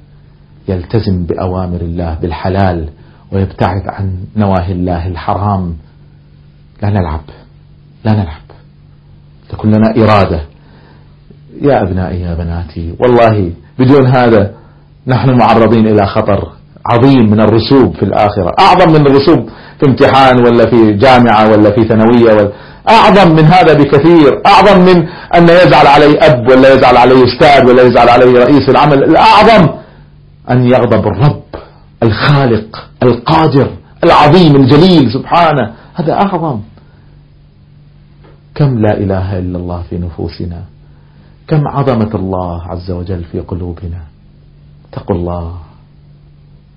يلتزم 0.68 1.26
بأوامر 1.26 1.80
الله 1.80 2.18
بالحلال 2.23 2.88
ويبتعد 3.32 3.82
عن 3.87 4.12
نواهي 4.37 4.73
الله 4.73 5.06
الحرام. 5.06 5.76
لا 6.82 6.90
نلعب 6.90 7.20
لا 8.04 8.12
نلعب. 8.12 8.46
تكون 9.49 9.70
لنا 9.70 9.94
إرادة. 9.96 10.40
يا 11.62 11.82
أبنائي 11.82 12.20
يا 12.20 12.35
بناتي 12.35 12.94
والله 13.00 13.52
بدون 13.78 14.06
هذا 14.06 14.52
نحن 15.06 15.38
معرضين 15.38 15.87
إلى 15.87 16.06
خطر 16.06 16.52
عظيم 16.90 17.30
من 17.30 17.40
الرسوب 17.40 17.96
في 17.96 18.02
الآخرة. 18.02 18.54
أعظم 18.61 18.92
من 18.92 19.06
الرسوب 19.06 19.49
في 19.80 19.87
امتحان 19.88 20.38
ولا 20.38 20.70
في 20.70 20.92
جامعة 20.92 21.50
ولا 21.50 21.70
في 21.70 21.88
ثانوية 21.88 22.32
ولا 22.32 22.52
أعظم 22.90 23.32
من 23.37 23.44
هذا 23.44 23.73
بكثير. 23.73 24.42
أعظم 24.46 24.80
من 24.80 25.08
أن 25.35 25.44
يزعل 25.44 25.87
علي 25.87 26.18
أب 26.18 26.49
ولا 26.50 26.75
يزعل 26.75 26.96
علي 26.96 27.25
أستاذ 27.25 27.68
ولا 27.68 27.82
يزعل 27.82 28.08
علي 28.08 28.32
رئيس 28.32 28.68
العمل. 28.68 29.04
الأعظم 29.04 29.86
أن 30.50 30.65
يغضب 30.65 31.07
الرب 31.07 31.43
الخالق 32.03 32.88
القادر 33.03 33.71
العظيم 34.05 34.57
الجليل 34.57 35.12
سبحانه. 35.12 35.75
هذا 35.95 36.12
أعظم. 36.12 36.61
كم 38.55 38.79
لا 38.79 38.99
إله 38.99 39.38
إلا 39.38 39.59
الله 39.59 39.83
في 39.91 39.99
نفوسنا؟ 39.99 40.65
كم 41.49 41.69
عظمة 41.69 42.15
الله 42.15 42.62
عز 42.62 42.91
وجل 42.91 43.25
في 43.25 43.41
قلوبنا؟ 43.41 44.00
اتقوا 44.88 45.17
الله. 45.17 45.59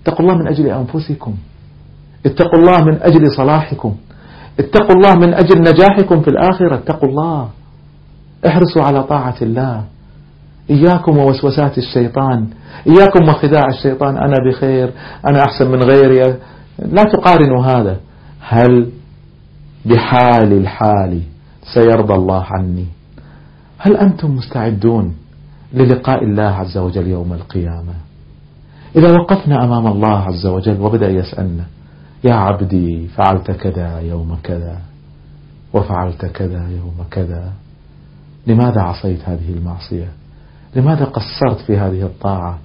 اتقوا 0.01 0.25
الله 0.25 0.35
من 0.37 0.47
أجل 0.47 0.67
أنفسكم. 0.67 1.33
اتقوا 2.25 2.59
الله 2.59 2.83
من 2.83 3.01
أجل 3.01 3.23
صلاحكم. 3.37 3.95
اتقوا 4.59 4.95
الله 4.95 5.13
من 5.15 5.33
أجل 5.33 5.59
نجاحكم 5.61 6.21
في 6.21 6.27
الآخرة. 6.27 6.75
اتقوا 6.75 7.09
الله. 7.09 7.49
احرصوا 8.47 8.83
على 8.83 9.03
طاعة 9.03 9.35
الله. 9.41 9.83
إياكم 10.69 11.17
ووسوسات 11.17 11.77
الشيطان. 11.77 12.47
إياكم 12.87 13.29
وخداع 13.29 13.67
الشيطان. 13.67 14.17
أنا 14.17 14.35
بخير 14.49 14.91
أنا 15.27 15.43
أحسن 15.43 15.71
من 15.71 15.83
غيري. 15.83 16.35
لا 16.79 17.03
تقارنوا 17.03 17.65
هذا. 17.65 17.97
هل 18.39 18.89
بحال 19.85 20.53
الحال 20.53 21.21
سيرضى 21.73 22.13
الله 22.13 22.43
عني؟ 22.43 22.85
هل 23.77 23.97
أنتم 23.97 24.35
مستعدون 24.35 25.15
للقاء 25.73 26.23
الله 26.23 26.43
عز 26.43 26.77
وجل 26.77 27.07
يوم 27.07 27.33
القيامة؟ 27.33 27.93
إذا 28.95 29.11
وقفنا 29.11 29.63
أمام 29.63 29.87
الله 29.87 30.17
عز 30.17 30.45
وجل 30.45 30.81
وبدأ 30.81 31.09
يسألنا 31.09 31.65
يا 32.23 32.33
عبدي 32.33 33.07
فعلت 33.07 33.51
كذا 33.51 33.99
يوم 33.99 34.37
كذا 34.43 34.77
وفعلت 35.73 36.25
كذا 36.25 36.67
يوم 36.69 37.05
كذا 37.11 37.51
لماذا 38.47 38.81
عصيت 38.81 39.19
هذه 39.25 39.53
المعصية؟ 39.57 40.07
لماذا 40.75 41.05
قصرت 41.05 41.61
في 41.67 41.77
هذه 41.77 42.01
الطاعة؟ 42.01 42.59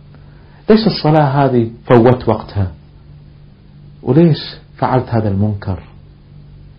ليش 0.70 0.86
الصلاة 0.86 1.44
هذه 1.44 1.70
فوت 1.86 2.28
وقتها؟ 2.28 2.72
وليش 4.02 4.38
فعلت 4.76 5.08
هذا 5.08 5.28
المنكر؟ 5.28 5.82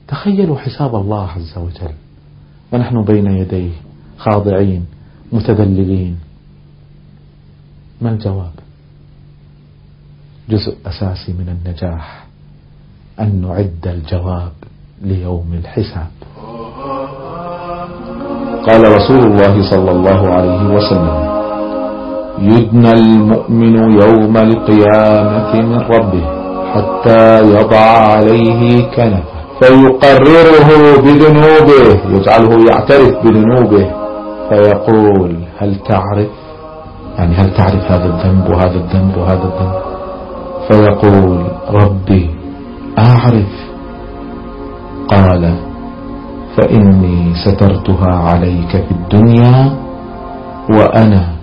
تخيلوا 0.08 0.58
حساب 0.58 0.96
الله 0.96 1.30
عز 1.32 1.58
وجل. 1.58 1.94
ونحن 2.72 3.04
بين 3.04 3.28
يديه 3.28 3.72
خاضعين 4.18 4.86
متذللين. 5.32 6.20
ما 8.02 8.12
الجواب؟ 8.12 8.52
جزء 10.50 10.78
أساسي 10.86 11.34
من 11.34 11.50
النجاح 11.50 12.26
أن 13.20 13.42
نعد 13.42 13.88
الجواب 13.88 14.52
ليوم 15.02 15.54
الحساب. 15.54 16.12
قال 18.67 18.82
رسول 18.97 19.19
الله 19.32 19.69
صلى 19.71 19.91
الله 19.91 20.34
عليه 20.34 20.63
وسلم 20.75 21.17
يدنى 22.39 22.91
المؤمن 22.91 23.75
يوم 24.01 24.38
القيامة 24.38 25.51
من 25.62 25.80
ربه 25.80 26.25
حتى 26.73 27.39
يضع 27.41 27.86
عليه 28.12 28.82
كنفه 28.95 29.36
فيقرره 29.62 30.69
بذنوبه 31.04 31.99
يجعله 32.10 32.65
يعترف 32.69 33.13
بذنوبه 33.23 33.91
فيقول 34.49 35.36
هل 35.58 35.75
تعرف؟ 35.89 36.28
يعني 37.17 37.36
هل 37.36 37.54
تعرف 37.58 37.91
هذا 37.91 38.06
الذنب 38.06 38.49
وهذا 38.49 38.75
الذنب 38.75 39.17
وهذا 39.17 39.43
الذنب؟ 39.43 39.82
فيقول 40.67 41.39
ربي 41.73 42.30
أعرف. 42.97 43.54
قال 45.08 45.56
فإني 46.58 47.25
سترتها 47.45 48.15
عليك 48.15 48.71
في 48.71 48.91
الدنيا 48.91 49.76
وأنا 50.69 51.36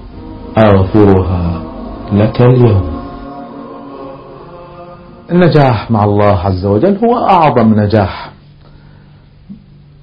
أغفرها 0.59 1.63
لك 2.13 2.41
اليوم. 2.41 3.03
النجاح 5.33 5.91
مع 5.91 6.05
الله 6.05 6.39
عز 6.39 6.67
وجل 6.67 6.99
هو 7.05 7.19
أعظم 7.19 7.75
نجاح. 7.81 8.31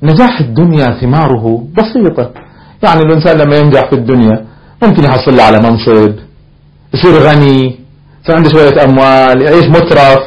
نجاح 0.04 0.40
الدنيا 0.40 0.86
ثماره 1.02 1.64
بسيطة. 1.78 2.32
يعني 2.84 3.02
الإنسان 3.02 3.38
لما 3.38 3.56
ينجح 3.58 3.90
في 3.90 3.96
الدنيا 3.96 4.46
ممكن 4.84 5.04
يحصل 5.04 5.40
على 5.40 5.58
منصب 5.60 6.14
يصير 6.94 7.14
غني 7.14 7.76
يصير 8.24 8.36
عنده 8.36 8.50
شوية 8.50 8.84
أموال 8.84 9.42
يعيش 9.42 9.66
مترف 9.68 10.24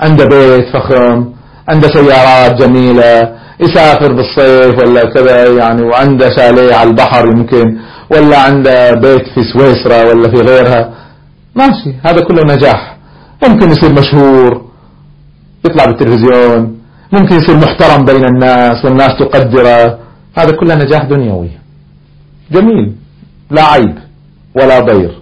عنده 0.00 0.24
بيت 0.24 0.68
فخم 0.72 1.24
عنده 1.68 1.88
سيارات 1.88 2.62
جميلة 2.62 3.32
يسافر 3.62 4.12
بالصيف 4.12 4.78
ولا 4.78 5.04
كذا 5.14 5.58
يعني 5.58 5.82
وعنده 5.82 6.30
شاليه 6.36 6.74
على 6.74 6.90
البحر 6.90 7.26
يمكن 7.36 7.78
ولا 8.10 8.38
عنده 8.38 8.94
بيت 8.94 9.26
في 9.34 9.42
سويسرا 9.52 10.02
ولا 10.02 10.30
في 10.30 10.40
غيرها. 10.40 10.94
ماشي 11.54 11.94
هذا 12.02 12.24
كله 12.24 12.54
نجاح. 12.54 12.96
ممكن 13.48 13.70
يصير 13.70 13.92
مشهور 13.92 14.64
يطلع 15.64 15.84
بالتلفزيون. 15.84 16.78
ممكن 17.12 17.36
يصير 17.36 17.56
محترم 17.56 18.04
بين 18.04 18.24
الناس 18.24 18.84
والناس 18.84 19.18
تقدره. 19.18 19.98
هذا 20.34 20.56
كله 20.60 20.74
نجاح 20.74 21.04
دنيوي. 21.04 21.50
جميل. 22.52 22.94
لا 23.50 23.62
عيب 23.62 23.98
ولا 24.56 24.80
ضير. 24.80 25.18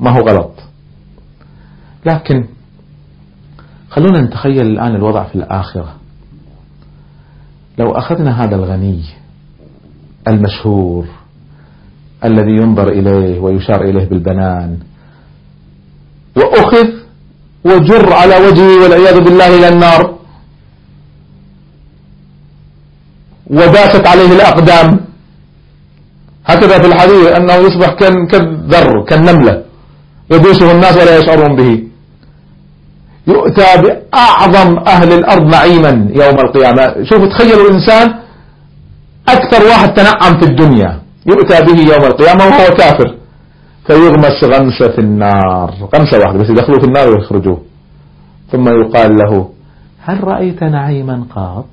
ما 0.00 0.10
هو 0.10 0.20
غلط. 0.20 0.52
لكن 2.06 2.44
خلونا 3.90 4.20
نتخيل 4.20 4.66
الآن 4.66 4.96
الوضع 4.96 5.24
في 5.24 5.34
الآخرة. 5.34 6.01
لو 7.78 7.90
أخذنا 7.90 8.44
هذا 8.44 8.56
الغني 8.56 9.04
المشهور 10.28 11.06
الذي 12.24 12.50
ينظر 12.50 12.88
إليه 12.88 13.40
ويشار 13.40 13.82
إليه 13.84 14.04
بالبنان 14.04 14.78
وأخذ 16.36 16.86
وجر 17.64 18.12
على 18.12 18.36
وجهه 18.36 18.82
والعياذ 18.82 19.20
بالله 19.20 19.58
إلى 19.58 19.68
النار 19.68 20.18
وداست 23.46 24.06
عليه 24.06 24.32
الأقدام. 24.32 25.00
هكذا 26.46 26.78
في 26.78 26.86
الحديث 26.86 27.26
أنه 27.26 27.54
يصبح 27.54 27.88
كالذر 28.30 29.04
كالنملة 29.08 29.64
يدوسه 30.30 30.72
الناس 30.72 30.96
ولا 30.96 31.18
يشعرون 31.18 31.56
به. 31.56 31.91
يؤتى 33.26 33.82
بأعظم 33.82 34.78
أهل 34.86 35.12
الأرض 35.12 35.42
نعيما 35.42 35.90
يوم 36.10 36.36
القيامة. 36.44 37.04
شوفوا 37.04 37.26
تخيلوا 37.26 37.68
الإنسان 37.68 38.14
أكثر 39.28 39.64
واحد 39.64 39.94
تنعم 39.94 40.40
في 40.40 40.46
الدنيا 40.46 40.98
يؤتى 41.26 41.60
به 41.66 41.80
يوم 41.92 42.04
القيامة 42.04 42.44
وهو 42.44 42.74
كافر. 42.76 43.14
فيغمس 43.86 44.44
غمسة 44.44 44.88
في 44.94 44.98
النار. 44.98 45.74
غمسة 45.94 46.18
واحدة 46.18 46.38
بس 46.38 46.50
يدخلوا 46.50 46.80
في 46.80 46.86
النار 46.86 47.08
ويخرجوه. 47.08 47.60
ثم 48.52 48.68
يقال 48.68 49.18
له 49.18 49.48
هل 50.04 50.24
رأيت 50.24 50.62
نعيما 50.62 51.24
قط 51.36 51.66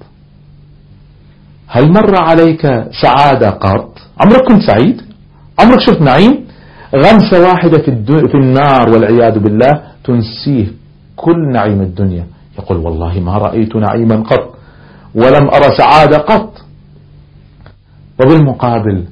هل 1.68 1.92
مر 1.94 2.22
عليك 2.22 2.62
سعادة 3.02 3.50
قط 3.50 3.98
عمرك 4.20 4.48
كنت 4.48 4.62
سعيد؟ 4.72 5.02
عمرك 5.60 5.80
شفت 5.80 6.02
نعيم؟ 6.02 6.46
غمسة 6.96 7.42
واحدة 7.42 7.78
في, 7.78 8.06
في 8.06 8.38
النار 8.38 8.90
والعياذ 8.90 9.40
بالله 9.40 9.82
تنسيه 10.04 10.79
كل 11.20 11.52
نعيم 11.54 11.82
الدنيا. 11.82 12.26
يقول 12.60 12.78
والله 12.78 13.20
ما 13.20 13.38
رأيت 13.38 13.76
نعيما 13.76 14.16
قط 14.24 14.56
ولم 15.16 15.46
أرى 15.56 15.78
سعادة 15.78 16.18
قط. 16.18 16.54
وبالمقابل 18.20 19.06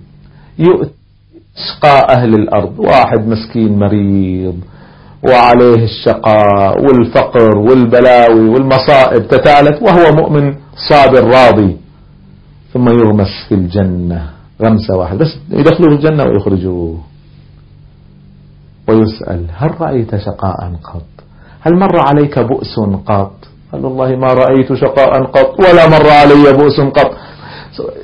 يشقى 0.60 1.96
أهل 2.10 2.34
الأرض 2.34 2.80
واحد 2.80 3.28
مسكين 3.28 3.80
مريض 3.80 4.58
وعليه 5.30 5.84
الشقاء 5.84 6.84
والفقر 6.86 7.58
والبلاوي 7.58 8.50
والمصائب 8.50 9.28
تتالت 9.28 9.82
وهو 9.82 10.16
مؤمن 10.22 10.56
صابر 10.90 11.24
راضي. 11.24 11.78
ثم 12.74 12.88
يغمس 12.88 13.34
في 13.50 13.56
الجنة 13.56 14.30
غمسة 14.62 14.96
واحدة 14.96 15.20
بس 15.20 15.38
يدخلوه 15.50 15.92
الجنة 15.92 16.24
ويخرجوه. 16.24 16.98
ويسأل 18.90 19.46
هل 19.54 19.82
رأيت 19.82 20.16
شقاء 20.16 20.76
قط؟ 20.84 21.17
هل 21.68 21.76
مر 21.76 22.00
عليك 22.00 22.40
بؤس 22.40 22.80
قط؟ 23.08 23.36
قال 23.72 23.86
والله 23.86 24.10
ما 24.16 24.34
رأيت 24.34 24.74
شقاء 24.74 25.24
قط 25.24 25.60
ولا 25.60 25.84
مر 25.88 26.10
علي 26.10 26.54
بؤس 26.60 26.80
قط. 26.98 27.12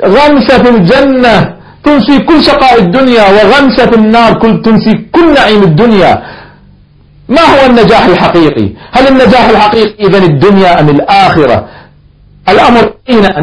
غمسة 0.06 0.63
في 0.63 0.69
الجنة 0.69 1.36
تنسي 1.84 2.19
كل 2.19 2.43
شقاء 2.43 2.80
الدنيا 2.80 3.23
وغمسة 3.36 3.86
في 3.91 3.95
النار 3.95 4.39
كل 4.39 4.62
تنسي 4.62 4.93
كل 5.15 5.34
نعيم 5.34 5.63
الدنيا. 5.63 6.13
ما 7.30 7.41
هو 7.41 7.62
النجاح 7.69 8.06
الحقيقي؟ 8.06 8.69
هل 8.91 9.08
النجاح 9.08 9.49
الحقيقي 9.49 10.06
إذن 10.08 10.23
الدنيا 10.32 10.80
أم 10.80 10.89
الآخرة؟ 10.89 11.67
الأمر 12.49 12.93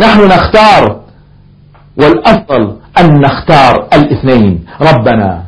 نحن 0.04 0.20
نختار 0.28 1.00
والأفضل 1.96 2.76
أن 3.00 3.20
نختار 3.20 3.88
الاثنين. 3.92 4.64
ربنا 4.80 5.42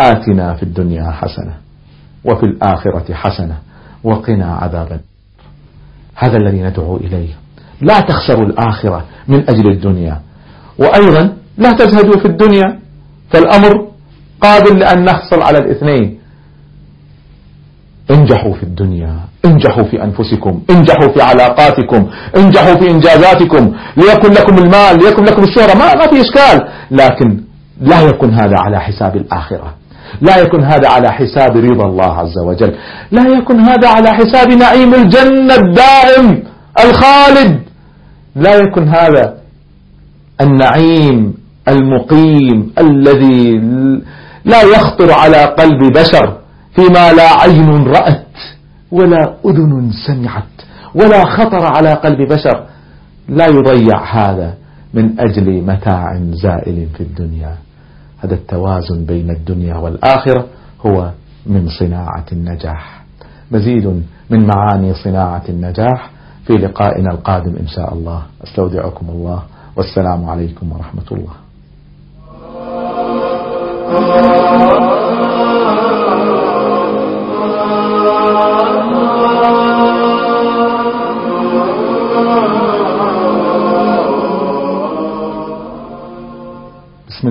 آتنا 0.00 0.54
في 0.54 0.62
الدنيا 0.62 1.10
حسنة 1.10 1.54
وفي 2.24 2.46
الآخرة 2.46 3.14
حسنة. 3.14 3.63
وقنا 4.04 4.54
عذاب 4.54 5.00
هذا 6.14 6.36
الذي 6.36 6.62
ندعو 6.62 6.96
إليه. 6.96 7.28
لا 7.80 8.00
تخسروا 8.00 8.46
الآخرة 8.46 9.04
من 9.28 9.50
أجل 9.50 9.70
الدنيا. 9.70 10.20
وأيضا 10.78 11.36
لا 11.58 11.70
تزهدوا 11.70 12.20
في 12.20 12.28
الدنيا. 12.28 12.78
فالأمر 13.30 13.88
قابل 14.40 14.78
لأن 14.78 15.04
نحصل 15.04 15.42
على 15.42 15.58
الاثنين. 15.58 16.18
انجحوا 18.10 18.54
في 18.54 18.62
الدنيا. 18.62 19.20
انجحوا 19.44 19.82
في 19.84 20.02
أنفسكم. 20.04 20.62
انجحوا 20.70 21.08
في 21.08 21.22
علاقاتكم. 21.22 22.10
انجحوا 22.36 22.74
في 22.74 22.90
إنجازاتكم. 22.90 23.72
ليكن 23.96 24.30
لكم 24.30 24.58
المال 24.58 25.04
ليكن 25.04 25.24
لكم 25.24 25.42
الشهرة. 25.42 25.74
ما, 25.78 25.94
ما 25.94 26.06
في 26.06 26.20
إشكال. 26.20 26.68
لكن 26.90 27.40
لا 27.80 28.00
يكن 28.02 28.34
هذا 28.34 28.56
على 28.58 28.80
حساب 28.80 29.16
الآخرة. 29.16 29.74
لا 30.20 30.38
يكن 30.38 30.64
هذا 30.64 30.88
على 30.88 31.12
حساب 31.12 31.56
رضا 31.56 31.86
الله 31.86 32.12
عز 32.12 32.38
وجل. 32.38 32.74
لا 33.10 33.28
يكن 33.28 33.60
هذا 33.60 33.88
على 33.88 34.08
حساب 34.08 34.52
نعيم 34.52 34.94
الجنة 34.94 35.54
الدائم 35.54 36.42
الخالد. 36.84 37.60
لا 38.36 38.54
يكن 38.54 38.88
هذا 38.88 39.34
النعيم 40.40 41.34
المقيم 41.68 42.72
الذي 42.78 43.60
لا 44.44 44.62
يخطر 44.62 45.12
على 45.12 45.44
قلب 45.44 45.92
بشر 45.92 46.38
فيما 46.74 47.12
لا 47.12 47.40
عين 47.40 47.84
رأت 47.86 48.26
ولا 48.92 49.34
أذن 49.44 49.90
سمعت 50.06 50.54
ولا 50.94 51.24
خطر 51.24 51.66
على 51.76 51.92
قلب 51.92 52.28
بشر. 52.32 52.66
لا 53.28 53.46
يضيع 53.46 54.04
هذا 54.12 54.54
من 54.94 55.20
أجل 55.20 55.62
متاع 55.62 56.20
زائل 56.42 56.88
في 56.96 57.00
الدنيا. 57.00 57.54
هذا 58.24 58.34
التوازن 58.34 59.04
بين 59.04 59.30
الدنيا 59.30 59.76
والآخرة 59.76 60.46
هو 60.86 61.10
من 61.46 61.68
صناعة 61.68 62.24
النجاح. 62.32 63.04
مزيد 63.50 64.02
من 64.30 64.46
معاني 64.46 64.94
صناعة 64.94 65.42
النجاح 65.48 66.10
في 66.46 66.52
لقائنا 66.52 67.10
القادم 67.10 67.56
إن 67.60 67.66
شاء 67.66 67.94
الله. 67.94 68.22
أستودعكم 68.44 69.06
الله. 69.08 69.42
والسلام 69.76 70.24
عليكم 70.24 70.72
ورحمة 70.72 71.08
الله. 71.12 71.34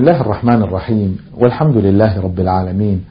الله 0.03 0.21
الرحمن 0.21 0.63
الرحيم 0.63 1.17
والحمد 1.37 1.77
لله 1.77 2.21
رب 2.21 2.39
العالمين 2.39 3.03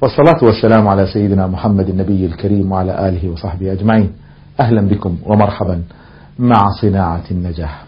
والصلاة 0.00 0.44
والسلام 0.44 0.88
على 0.88 1.06
سيدنا 1.06 1.46
محمد 1.46 1.88
النبي 1.88 2.26
الكريم 2.26 2.72
وعلى 2.72 3.08
آله 3.08 3.30
وصحبه 3.30 3.72
أجمعين. 3.72 4.12
أهلا 4.60 4.88
بكم 4.88 5.18
ومرحبا 5.26 5.82
مع 6.38 6.62
صناعة 6.80 7.22
النجاح. 7.30 7.84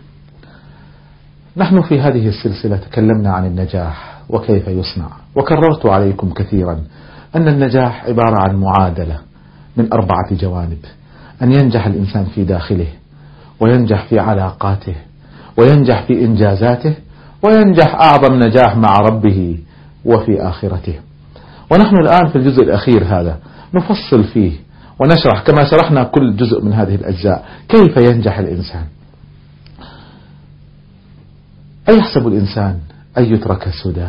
نحن 1.56 1.82
في 1.82 2.00
هذه 2.00 2.28
السلسلة 2.28 2.76
تكلمنا 2.76 3.32
عن 3.32 3.46
النجاح 3.46 4.20
وكيف 4.28 4.68
يصنع 4.68 5.08
وكررت 5.36 5.86
عليكم 5.86 6.30
كثيرا 6.30 6.78
أن 7.36 7.48
النجاح 7.48 8.04
عبارة 8.04 8.36
عن 8.48 8.56
معادلة 8.56 9.18
من 9.76 9.92
أربعة 9.92 10.34
جوانب 10.34 10.78
أن 11.42 11.52
ينجح 11.52 11.86
الإنسان 11.86 12.24
في 12.24 12.44
داخله 12.44 12.88
وينجح 13.60 14.06
في 14.08 14.18
علاقاته 14.18 14.94
وينجح 15.58 16.06
في 16.06 16.24
إنجازاته 16.24 16.94
وينجح 17.44 17.94
أعظم 17.94 18.34
نجاح 18.34 18.76
مع 18.76 18.94
ربه 18.98 19.58
وفي 20.04 20.42
آخرته. 20.42 20.94
ونحن 21.70 21.96
الآن 21.96 22.28
في 22.28 22.36
الجزء 22.36 22.62
الأخير 22.62 23.04
هذا 23.04 23.38
نفصل 23.74 24.24
فيه 24.24 24.52
ونشرح 25.00 25.42
كما 25.46 25.64
شرحنا 25.70 26.04
كل 26.04 26.36
جزء 26.36 26.64
من 26.64 26.72
هذه 26.72 26.94
الأجزاء 26.94 27.46
كيف 27.68 27.96
ينجح 27.96 28.38
الإنسان؟ 28.38 28.84
أيحسب 31.88 32.26
الإنسان 32.26 32.78
أن 33.18 33.24
يترك 33.24 33.68
سدى؟ 33.84 34.08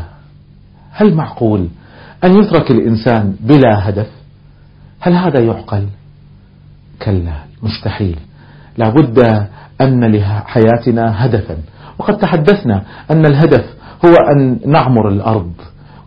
هل 0.91 1.13
معقول 1.13 1.67
أن 2.23 2.39
يترك 2.39 2.71
الإنسان 2.71 3.35
بلا 3.39 3.89
هدف؟ 3.89 4.07
هل 4.99 5.13
هذا 5.13 5.39
يعقل؟ 5.39 5.87
كلا 7.05 7.35
مستحيل. 7.63 8.19
لابد 8.77 9.47
أن 9.81 10.15
لحياتنا 10.15 11.25
هدفا. 11.25 11.57
وقد 11.99 12.17
تحدثنا 12.17 12.83
أن 13.11 13.25
الهدف 13.25 13.65
هو 14.05 14.13
أن 14.35 14.59
نعمر 14.65 15.09
الأرض 15.09 15.51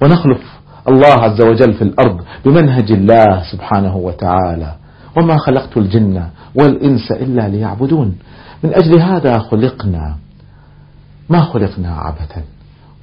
ونخلف 0.02 0.40
الله 0.88 1.12
عز 1.12 1.40
وجل 1.40 1.74
في 1.74 1.82
الأرض 1.82 2.20
بمنهج 2.44 2.92
الله 2.92 3.42
سبحانه 3.52 3.96
وتعالى. 3.96 4.74
وما 5.16 5.36
خلقت 5.36 5.76
الجن 5.76 6.22
والإنس 6.54 7.12
إلا 7.12 7.48
ليعبدون. 7.48 8.18
من 8.64 8.74
أجل 8.74 9.00
هذا 9.00 9.38
خلقنا. 9.38 10.16
ما 11.30 11.40
خلقنا 11.40 11.96
عبثا 11.96 12.42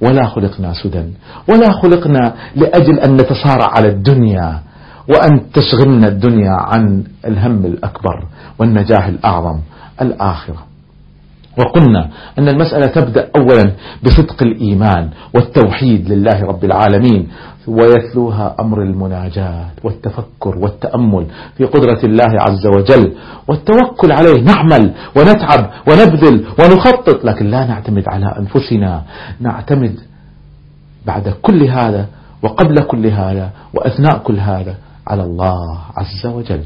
ولا 0.02 0.26
خلقنا 0.26 0.72
سدى 0.82 1.04
ولا 1.48 1.72
خلقنا 1.72 2.34
لأجل 2.56 3.00
أن 3.00 3.14
نتصارع 3.16 3.66
على 3.76 3.88
الدنيا 3.88 4.60
وأن 5.08 5.40
تشغلنا 5.52 6.08
الدنيا 6.08 6.52
عن 6.52 7.04
الهم 7.26 7.64
الأكبر 7.64 8.26
والنجاح 8.58 9.06
الأعظم 9.06 9.58
الآخرة. 10.02 10.66
وقلنا 11.58 12.10
أن 12.38 12.48
المسألة 12.48 12.86
تبدأ 12.86 13.30
أولا 13.36 13.72
بصدق 14.04 14.42
الإيمان 14.42 15.10
والتوحيد 15.34 16.12
لله 16.12 16.40
رب 16.42 16.64
العالمين 16.64 17.28
ويتلوها 17.68 18.56
أمر 18.60 18.82
المناجاة 18.82 19.66
والتفكر 19.84 20.58
والتأمل 20.58 21.26
في 21.56 21.64
قدرة 21.64 22.00
الله 22.04 22.40
عز 22.40 22.66
وجل 22.66 23.12
والتوكل 23.48 24.12
عليه 24.12 24.40
نعمل 24.42 24.94
ونتعب 25.16 25.70
ونبذل 25.88 26.44
ونخطط 26.58 27.24
لكن 27.24 27.46
لا 27.46 27.66
نعتمد 27.66 28.04
على 28.08 28.34
أنفسنا 28.38 29.02
نعتمد 29.40 29.94
بعد 31.06 31.28
كل 31.42 31.62
هذا 31.64 32.06
وقبل 32.42 32.74
كل 32.82 33.06
هذا 33.06 33.50
وأثناء 33.74 34.18
كل 34.18 34.38
هذا 34.38 34.74
على 35.06 35.22
الله 35.22 35.78
عز 35.96 36.26
وجل. 36.26 36.62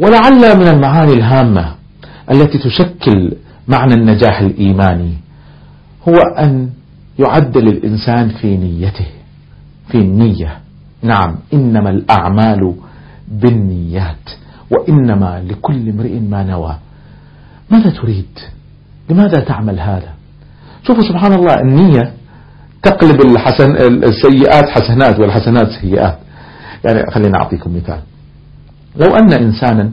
ولعل 0.00 0.58
من 0.58 0.68
المعاني 0.68 1.12
الهامة 1.12 1.74
التي 2.30 2.58
تشكل 2.58 3.36
معنى 3.68 3.94
النجاح 3.94 4.40
الإيماني 4.40 5.12
هو 6.08 6.14
أن 6.38 6.70
يعدل 7.18 7.68
الإنسان 7.68 8.28
في 8.28 8.56
نيته 8.56 9.06
في 9.88 9.98
النية. 9.98 10.58
نعم 11.02 11.36
إنما 11.54 11.90
الأعمال 11.90 12.74
بالنيات 13.28 14.30
وإنما 14.70 15.44
لكل 15.48 15.88
امرئ 15.88 16.20
ما 16.20 16.42
نوى. 16.42 16.76
ماذا 17.70 17.90
تريد؟ 17.90 18.38
لماذا 19.10 19.40
تعمل 19.40 19.80
هذا؟ 19.80 20.12
شوفوا 20.86 21.02
سبحان 21.02 21.32
الله 21.32 21.54
النية 21.54 22.12
تقلب 22.82 23.20
الحسن 23.26 23.76
السيئات 24.04 24.68
حسنات 24.68 25.20
والحسنات 25.20 25.68
سيئات. 25.80 26.18
يعني 26.84 27.10
خلينا 27.10 27.38
أعطيكم 27.38 27.76
مثال. 27.76 28.00
لو 28.96 29.16
أن 29.16 29.32
إنسانا 29.32 29.92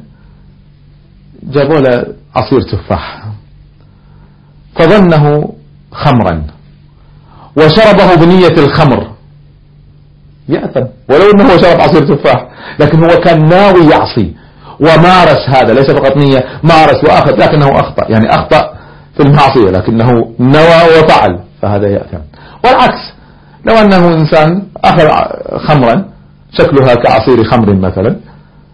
جابوا 1.43 1.79
له 1.79 2.20
عصير 2.35 2.61
تفاح. 2.61 3.23
فظنه 4.75 5.53
خمرا. 5.91 6.43
وشربه 7.57 8.15
بنية 8.15 8.55
الخمر. 8.57 9.11
يأثم. 10.49 10.85
ولو 11.09 11.31
أنه 11.33 11.61
شرب 11.61 11.81
عصير 11.81 12.15
تفاح. 12.15 12.47
لكن 12.79 13.03
هو 13.03 13.17
كان 13.17 13.45
ناوي 13.45 13.85
يعصي. 13.85 14.35
ومارس 14.79 15.49
هذا. 15.49 15.73
ليس 15.73 15.91
فقط 15.91 16.17
نية. 16.17 16.39
مارس 16.63 17.03
وأخذ. 17.03 17.31
لكنه 17.31 17.69
أخطأ. 17.79 18.05
يعني 18.09 18.29
أخطأ 18.29 18.73
في 19.17 19.23
المعصية. 19.23 19.71
لكنه 19.71 20.11
نوى 20.39 20.99
وفعل. 20.99 21.39
فهذا 21.61 21.87
يأثم. 21.87 22.21
والعكس. 22.65 23.13
لو 23.65 23.73
أنه 23.73 24.07
إنسان 24.07 24.63
أخذ 24.83 25.07
خمرا. 25.67 26.05
شكلها 26.53 26.95
كعصير 26.95 27.43
خمر 27.43 27.73
مثلا. 27.75 28.15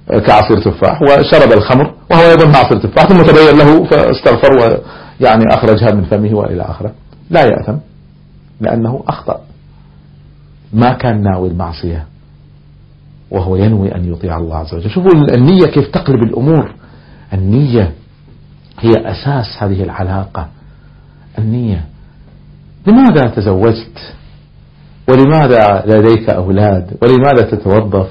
كعصير 0.08 0.62
تفاح 0.62 1.02
وشرب 1.02 1.54
الخمر 1.54 1.94
وهو 2.12 2.32
يظن 2.32 2.56
عصير 2.56 2.78
تفاح 2.78 3.06
ثم 3.06 3.22
تبين 3.22 3.58
له 3.58 3.84
فاستغفر 3.84 4.54
ويعني 4.54 5.44
أخرجها 5.52 5.96
من 5.96 6.04
فمه 6.04 6.36
وإلى 6.38 6.62
آخره. 6.62 6.92
لا 7.30 7.42
يأثم 7.42 7.78
لأنه 8.62 9.04
أخطأ. 9.08 9.42
ما 10.74 10.94
كان 10.94 11.24
ناوي 11.24 11.48
المعصية 11.48 12.06
وهو 13.32 13.56
ينوي 13.56 13.96
أن 13.96 14.14
يطيع 14.14 14.38
الله 14.38 14.56
عز 14.56 14.74
وجل. 14.74 14.90
شوفوا 14.90 15.12
النية 15.12 15.66
كيف 15.66 15.88
تقلب 15.88 16.24
الأمور. 16.24 16.74
النية 17.34 17.92
هي 18.80 18.92
أساس 18.92 19.64
هذه 19.64 19.84
العلاقة. 19.84 20.48
النية 21.40 21.86
لماذا 22.88 23.36
تزوجت؟ 23.36 24.14
ولماذا 25.10 25.84
لديك 25.86 26.30
أولاد؟ 26.30 26.98
ولماذا 27.02 27.42
تتوظف؟ 27.42 28.10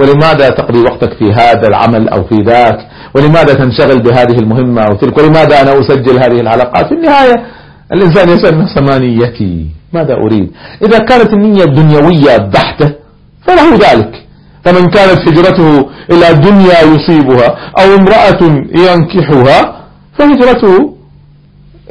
ولماذا 0.00 0.48
تقضي 0.48 0.80
وقتك 0.80 1.12
في 1.18 1.32
هذا 1.32 1.68
العمل 1.68 2.08
أو 2.08 2.24
في 2.24 2.36
ذاك؟ 2.46 2.78
ولماذا 3.14 3.54
تنشغل 3.54 4.02
بهذه 4.02 4.38
المهمة 4.38 4.82
أو 4.82 4.94
تلك؟ 4.96 5.18
ولماذا 5.18 5.62
أنا 5.62 5.80
أسجل 5.80 6.22
هذه 6.24 6.40
الحلقات 6.40 6.86
في 6.86 6.94
النهاية 6.94 7.34
الإنسان 7.92 8.28
يسأل 8.28 8.58
نفسه 8.58 8.80
ما 8.80 8.98
نيتي؟ 8.98 9.66
ماذا 9.92 10.14
أريد؟ 10.14 10.50
إذا 10.82 10.98
كانت 10.98 11.32
النية 11.32 11.64
الدنيوية 11.64 12.36
بحتة 12.36 12.94
فله 13.46 13.74
ذلك. 13.74 14.26
فمن 14.64 14.86
كانت 14.86 15.28
هجرته 15.28 15.88
إلى 16.10 16.34
دنيا 16.34 16.80
يصيبها 16.82 17.48
أو 17.78 17.94
امرأة 17.94 18.42
ينكحها 18.74 19.86
فهجرته 20.18 20.94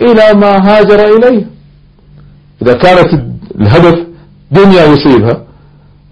إلى 0.02 0.40
ما 0.40 0.52
هاجر 0.68 1.00
إليه. 1.18 1.46
إذا 2.62 2.74
كانت 2.74 3.10
الهدف 3.62 3.98
دنيا 4.52 4.86
يصيبها 4.86 5.44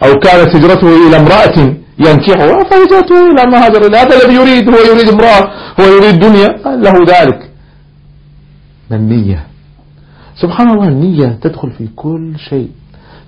أو 0.04 0.14
كانت 0.14 0.56
هجرته 0.56 1.08
إلى 1.08 1.18
امرأة 1.18 1.74
ينكحها 2.00 2.64
فهجرته 2.70 3.32
إلى 3.32 3.52
ما 3.52 3.66
هاجر 3.66 3.86
هذا 3.86 4.16
الذي 4.16 4.36
يريد 4.36 4.70
هو 4.70 4.80
يريد 4.92 5.10
امرأة 5.10 5.42
هو 5.80 5.86
يريد 5.86 6.20
دنيا 6.20 6.48
له 6.66 6.94
ذلك. 7.08 7.50
النية؟ 8.92 9.48
سبحان 10.42 10.70
الله 10.70 10.88
النية 10.88 11.28
تدخل 11.42 11.72
في 11.72 11.88
كل 11.96 12.36
شيء 12.50 12.72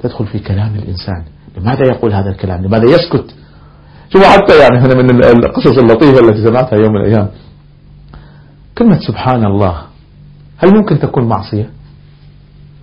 تدخل 0.03 0.27
في 0.27 0.39
كلام 0.39 0.75
الإنسان. 0.75 1.23
لماذا 1.57 1.87
يقول 1.87 2.13
هذا 2.13 2.29
الكلام؟ 2.29 2.65
لماذا 2.65 2.83
يسكت؟ 2.83 3.35
شوفوا 4.13 4.27
حتى 4.27 4.59
يعني 4.59 4.79
هنا 4.79 4.93
من 4.95 5.25
القصص 5.25 5.77
اللطيفة 5.77 6.19
التي 6.19 6.43
سمعتها 6.47 6.79
يوم 6.79 6.93
من 6.93 7.01
الأيام. 7.01 7.29
كلمة 8.77 8.99
سبحان 9.07 9.45
الله 9.45 9.81
هل 10.57 10.69
ممكن 10.75 10.99
تكون 10.99 11.27
معصية؟ 11.27 11.69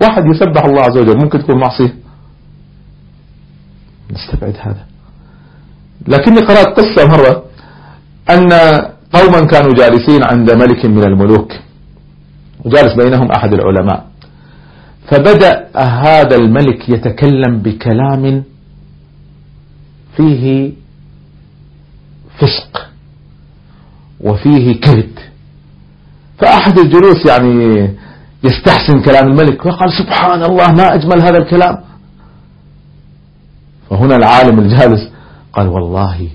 واحد 0.02 0.22
يسبح 0.34 0.64
الله 0.64 0.82
عز 0.82 0.98
وجل 0.98 1.18
ممكن 1.22 1.38
تكون 1.38 1.60
معصية؟ 1.60 1.94
نستبعد 4.12 4.56
هذا. 4.60 4.86
لكني 6.08 6.40
قرأت 6.40 6.66
قصة 6.80 7.06
مرة 7.08 7.44
أن 8.30 8.52
قوما 9.12 9.46
كانوا 9.46 9.74
جالسين 9.74 10.24
عند 10.24 10.50
ملك 10.50 10.84
من 10.84 11.04
الملوك 11.04 11.52
وجالس 12.64 12.94
بينهم 12.94 13.32
أحد 13.32 13.54
العلماء. 13.54 14.06
فبدأ 15.10 15.66
هذا 15.76 16.36
الملك 16.36 16.88
يتكلم 16.88 17.58
بكلام 17.58 18.42
فيه 20.16 20.72
فسق 22.38 22.86
وفيه 24.20 24.80
كذب. 24.80 25.10
فأحد 26.38 26.78
الجلوس 26.78 27.26
يعني 27.28 27.88
يستحسن 28.44 29.00
كلام 29.00 29.28
الملك 29.28 29.66
وقال 29.66 29.88
سبحان 29.98 30.42
الله 30.44 30.72
ما 30.72 30.94
أجمل 30.94 31.22
هذا 31.22 31.38
الكلام. 31.38 31.78
فهنا 33.90 34.16
العالم 34.16 34.58
الجالس 34.58 35.15
قال 35.56 35.68
والله 35.68 36.30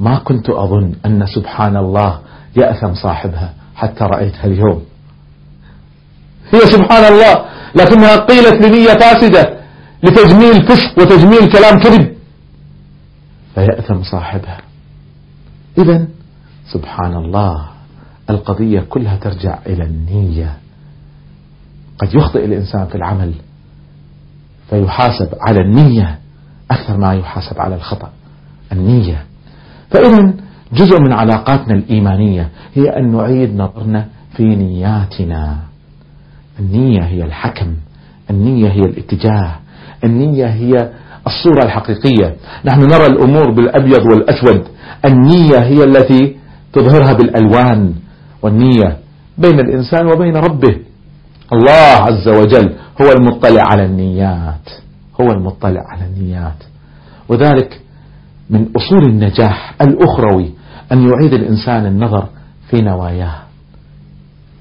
ما 0.00 0.18
كنت 0.18 0.50
أظن 0.50 0.92
أن 1.06 1.26
سبحان 1.26 1.76
الله 1.76 2.20
يأثم 2.56 2.94
صاحبها 2.94 3.54
حتى 3.74 4.04
رأيتها 4.04 4.44
اليوم 4.44 4.82
هي 6.52 6.60
سبحان 6.60 7.12
الله 7.12 7.44
لكنها 7.74 8.16
قيلت 8.16 8.62
لنية 8.62 8.94
فاسدة 8.94 9.58
لتجميل 10.02 10.66
فسق 10.66 10.98
وتجميل 10.98 11.52
كلام 11.52 11.78
كذب. 11.80 12.16
فيأثم 13.54 14.02
صاحبها. 14.02 14.60
إذا 15.78 16.06
سبحان 16.72 17.14
الله 17.14 17.68
القضية 18.30 18.80
كلها 18.80 19.16
ترجع 19.16 19.58
إلى 19.66 19.84
النية. 19.84 20.56
قد 21.98 22.14
يخطئ 22.14 22.44
الإنسان 22.44 22.86
في 22.86 22.94
العمل 22.94 23.34
فيحاسب 24.70 25.28
على 25.40 25.60
النية 25.60 26.18
أكثر 26.70 26.96
ما 26.96 27.14
يحاسب 27.14 27.60
على 27.60 27.74
الخطأ. 27.74 28.10
النية. 28.72 29.24
فإذا 29.90 30.32
جزء 30.72 31.00
من 31.00 31.12
علاقاتنا 31.12 31.74
الإيمانية 31.74 32.48
هي 32.74 32.88
أن 32.88 33.12
نعيد 33.12 33.54
نظرنا 33.54 34.06
في 34.36 34.42
نياتنا. 34.42 35.58
النية 36.60 37.02
هي 37.02 37.22
الحكم 37.24 37.74
النية 38.30 38.68
هي 38.68 38.80
الاتجاه 38.80 39.54
النية 40.04 40.46
هي 40.46 40.90
الصورة 41.26 41.64
الحقيقية. 41.64 42.36
نحن 42.64 42.80
نرى 42.80 43.06
الأمور 43.06 43.50
بالأبيض 43.50 44.02
والأسود. 44.12 44.64
النية 45.04 45.58
هي 45.58 45.84
التي 45.84 46.36
تظهرها 46.72 47.12
بالألوان 47.12 47.94
والنية 48.42 48.96
بين 49.38 49.60
الإنسان 49.60 50.06
وبين 50.06 50.36
ربه. 50.36 50.76
الله 51.52 52.04
عز 52.06 52.28
وجل 52.28 52.74
هو 53.02 53.12
المطلع 53.12 53.62
على 53.70 53.84
النيات 53.84 54.68
هو 55.20 55.26
المطلع 55.30 55.82
على 55.88 56.04
النيات. 56.04 56.62
وذلك 57.28 57.80
من 58.50 58.66
أصول 58.76 59.04
النجاح 59.04 59.74
الأخروي 59.82 60.50
أن 60.92 61.08
يعيد 61.08 61.32
الإنسان 61.32 61.86
النظر 61.86 62.26
في 62.70 62.82
نواياه. 62.82 63.34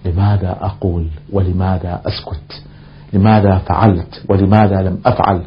لماذا 0.06 0.58
أقول 0.62 1.08
ولماذا 1.34 2.02
أسكت؟ 2.06 2.64
لماذا 3.14 3.58
فعلت 3.58 4.24
ولماذا 4.30 4.82
لم 4.82 4.98
أفعل؟ 5.06 5.42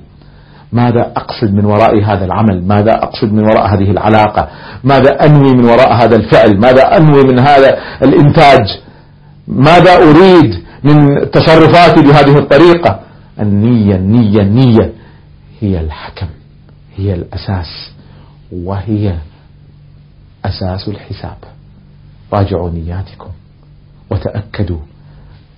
ماذا 0.72 1.12
أقصد 1.16 1.55
من 1.55 1.64
وراء 1.64 2.05
هذا 2.05 2.24
العمل؟ 2.24 2.64
ماذا 2.64 2.92
أقصد 3.03 3.33
من 3.33 3.42
وراء 3.42 3.74
هذه 3.74 3.90
العلاقة؟ 3.90 4.48
ماذا 4.85 5.26
أنوي 5.26 5.53
من 5.55 5.64
وراء 5.64 5.92
هذا 5.92 6.16
الفعل؟ 6.16 6.61
ماذا 6.61 6.96
أنوي 6.96 7.22
من 7.24 7.38
هذا 7.38 7.79
الإنتاج؟ 8.03 8.81
ماذا 9.48 9.96
أريد 9.96 10.55
من 10.85 11.31
تصرفاتي 11.31 12.03
بهذه 12.03 12.38
الطريقة؟ 12.38 13.00
النية 13.40 13.94
النية 13.96 14.42
النية 14.42 14.92
هي 15.61 15.81
الحكم 15.81 16.26
هي 16.96 17.14
الأساس. 17.14 17.92
وهي 18.52 19.14
أساس 20.44 20.88
الحساب. 20.88 21.36
راجعوا 22.32 22.70
نياتكم. 22.70 23.30
وتأكدوا 24.10 24.78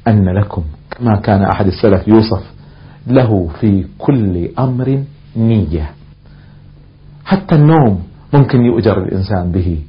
أن 0.08 0.24
لكم 0.38 0.62
كما 0.90 1.20
كان 1.20 1.42
أحد 1.42 1.66
السلف 1.66 2.08
يوصف 2.08 2.42
له 3.06 3.48
في 3.60 3.86
كل 3.98 4.48
أمر 4.58 5.04
نية. 5.36 5.90
حتى 7.24 7.54
النوم 7.54 8.02
ممكن 8.32 8.60
يؤجر 8.62 9.02
الإنسان 9.02 9.52
به. 9.52 9.80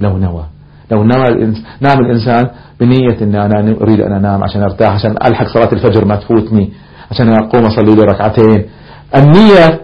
لو 0.00 0.18
نوى. 0.18 0.46
لو 0.90 1.04
نام 1.04 2.00
الإنسان 2.00 2.50
بنية 2.80 3.22
أن 3.22 3.34
أنا 3.34 3.76
أريد 3.80 4.00
أن 4.00 4.12
أنام 4.12 4.44
عشان 4.44 4.62
أرتاح 4.62 4.92
عشان 4.92 5.10
ألحق 5.10 5.46
صلاة 5.46 5.72
الفجر 5.72 6.04
ما 6.04 6.16
تفوتني 6.16 6.72
عشان 7.10 7.28
أقوم 7.28 7.64
أصلي 7.64 7.94
لي 7.94 8.02
ركعتين 8.02 8.64
النية 9.16 9.80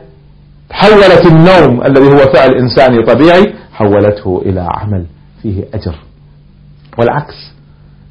حولت 0.78 1.26
النوم 1.26 1.82
الذي 1.82 2.08
هو 2.08 2.32
فعل 2.32 2.54
إنساني 2.54 3.02
طبيعي 3.02 3.54
حولته 3.72 4.42
إلى 4.46 4.68
عمل 4.72 5.06
فيه 5.42 5.64
أجر. 5.74 5.94
والعكس 6.98 7.52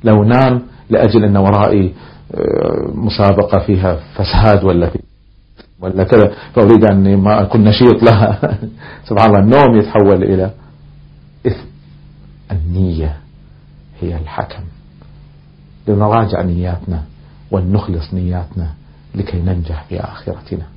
لو 0.04 0.24
نام 0.24 0.62
لأجل 0.90 1.24
أن 1.24 1.38
ورائي 1.38 1.94
آه، 2.36 2.92
مسابقة 2.94 3.60
فيها 3.60 4.00
فساد 4.16 4.64
ولا 4.64 4.90
في 4.90 5.00
ولا 5.82 6.04
كذا 6.04 6.32
فأريد 6.56 6.84
أن 6.92 7.18
ما 7.18 7.42
أكون 7.42 7.64
نشيط 7.64 8.04
لها. 8.04 8.58
سبحان 9.10 9.30
الله 9.30 9.40
النوم 9.40 9.78
يتحول 9.78 10.24
إلى 10.24 10.52
إثم. 11.48 11.66
النية 12.52 13.18
هي 14.02 14.18
الحكم. 14.18 14.64
لنراجع 15.88 16.42
نياتنا 16.42 17.04
ولنخلص 17.52 18.14
نياتنا 18.14 18.70
لكي 19.16 19.38
ننجح 19.38 19.84
في 19.90 20.00
آخرتنا. 20.00 20.77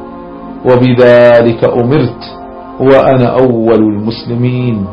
وبذلك 0.65 1.63
أمرت 1.63 2.23
وأنا 2.79 3.27
أول 3.39 3.79
المسلمين. 3.79 4.85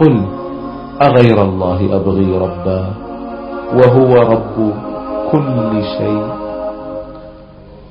قل 0.00 0.26
أغير 1.02 1.42
الله 1.42 1.96
أبغي 1.96 2.38
ربا 2.38 2.94
وهو 3.74 4.14
رب 4.14 4.72
كل 5.32 5.82
شيء. 5.98 6.38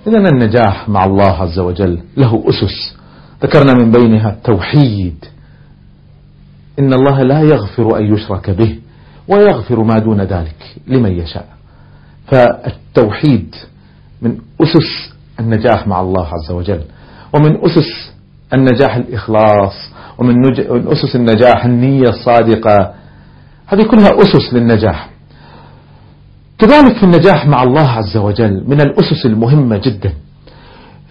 إذن 0.08 0.28
النجاح 0.28 0.90
مع 0.90 1.04
الله 1.06 1.32
عز 1.32 1.60
وجل 1.60 2.00
له 2.18 2.44
أسس. 2.50 2.98
ذكرنا 3.44 3.74
من 3.74 3.92
بينها 3.92 4.30
التوحيد. 4.30 5.26
إن 6.80 6.94
الله 6.94 7.22
لا 7.24 7.42
يغفر 7.42 7.98
أن 7.98 8.14
يشرك 8.14 8.50
به 8.50 8.80
ويغفر 9.28 9.84
ما 9.84 10.00
دون 10.00 10.22
ذلك 10.22 10.76
لمن 10.88 11.12
يشاء. 11.12 11.48
فالتوحيد 12.28 13.56
من 14.22 14.38
أسس 14.62 15.17
النجاح 15.40 15.88
مع 15.88 16.02
الله 16.02 16.26
عز 16.26 16.52
وجل. 16.52 16.82
ومن 17.34 17.58
أسس 17.66 18.12
النجاح 18.54 18.96
الإخلاص 18.96 19.74
ومن 20.18 20.36
أسس 20.92 21.16
النجاح 21.16 21.66
النية 21.66 22.10
الصادقة 22.10 22.94
هذه 23.68 23.84
كلها 23.84 24.10
أسس 24.22 24.54
للنجاح. 24.54 25.10
كذلك 26.60 26.98
في 26.98 27.04
النجاح 27.04 27.48
مع 27.48 27.64
الله 27.64 27.90
عز 27.90 28.18
وجل 28.18 28.64
من 28.68 28.82
الأسس 28.82 29.26
المهمة 29.26 29.78
جدا. 29.78 30.14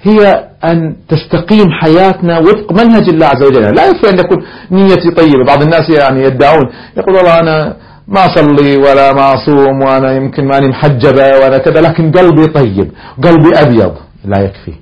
هي 0.03 0.49
أن 0.65 0.97
تستقيم 1.09 1.67
حياتنا 1.83 2.39
وفق 2.39 2.73
منهج 2.73 3.09
الله 3.09 3.27
عز 3.27 3.43
وجل. 3.43 3.75
لا 3.77 3.89
يكفي 3.89 4.11
أن 4.11 4.19
يكون 4.19 4.39
نيتي 4.71 5.11
طيبة. 5.11 5.45
بعض 5.47 5.63
الناس 5.63 5.91
يعني 5.91 6.23
يدعون 6.23 6.65
يقول 6.97 7.17
والله 7.17 7.41
أنا 7.41 7.77
ما 8.09 8.27
أصلي 8.27 8.77
ولا 8.77 9.13
ما 9.13 9.35
أصوم 9.35 9.83
وأنا 9.83 10.13
يمكن 10.13 10.45
ماني 10.45 10.69
محجبة 10.69 11.27
ولا 11.45 11.59
كذا 11.59 11.81
لكن 11.81 12.11
قلبي 12.11 12.47
طيب 12.47 12.91
قلبي 13.25 13.51
أبيض. 13.55 13.95
لا 14.27 14.41
يكفي. 14.41 14.75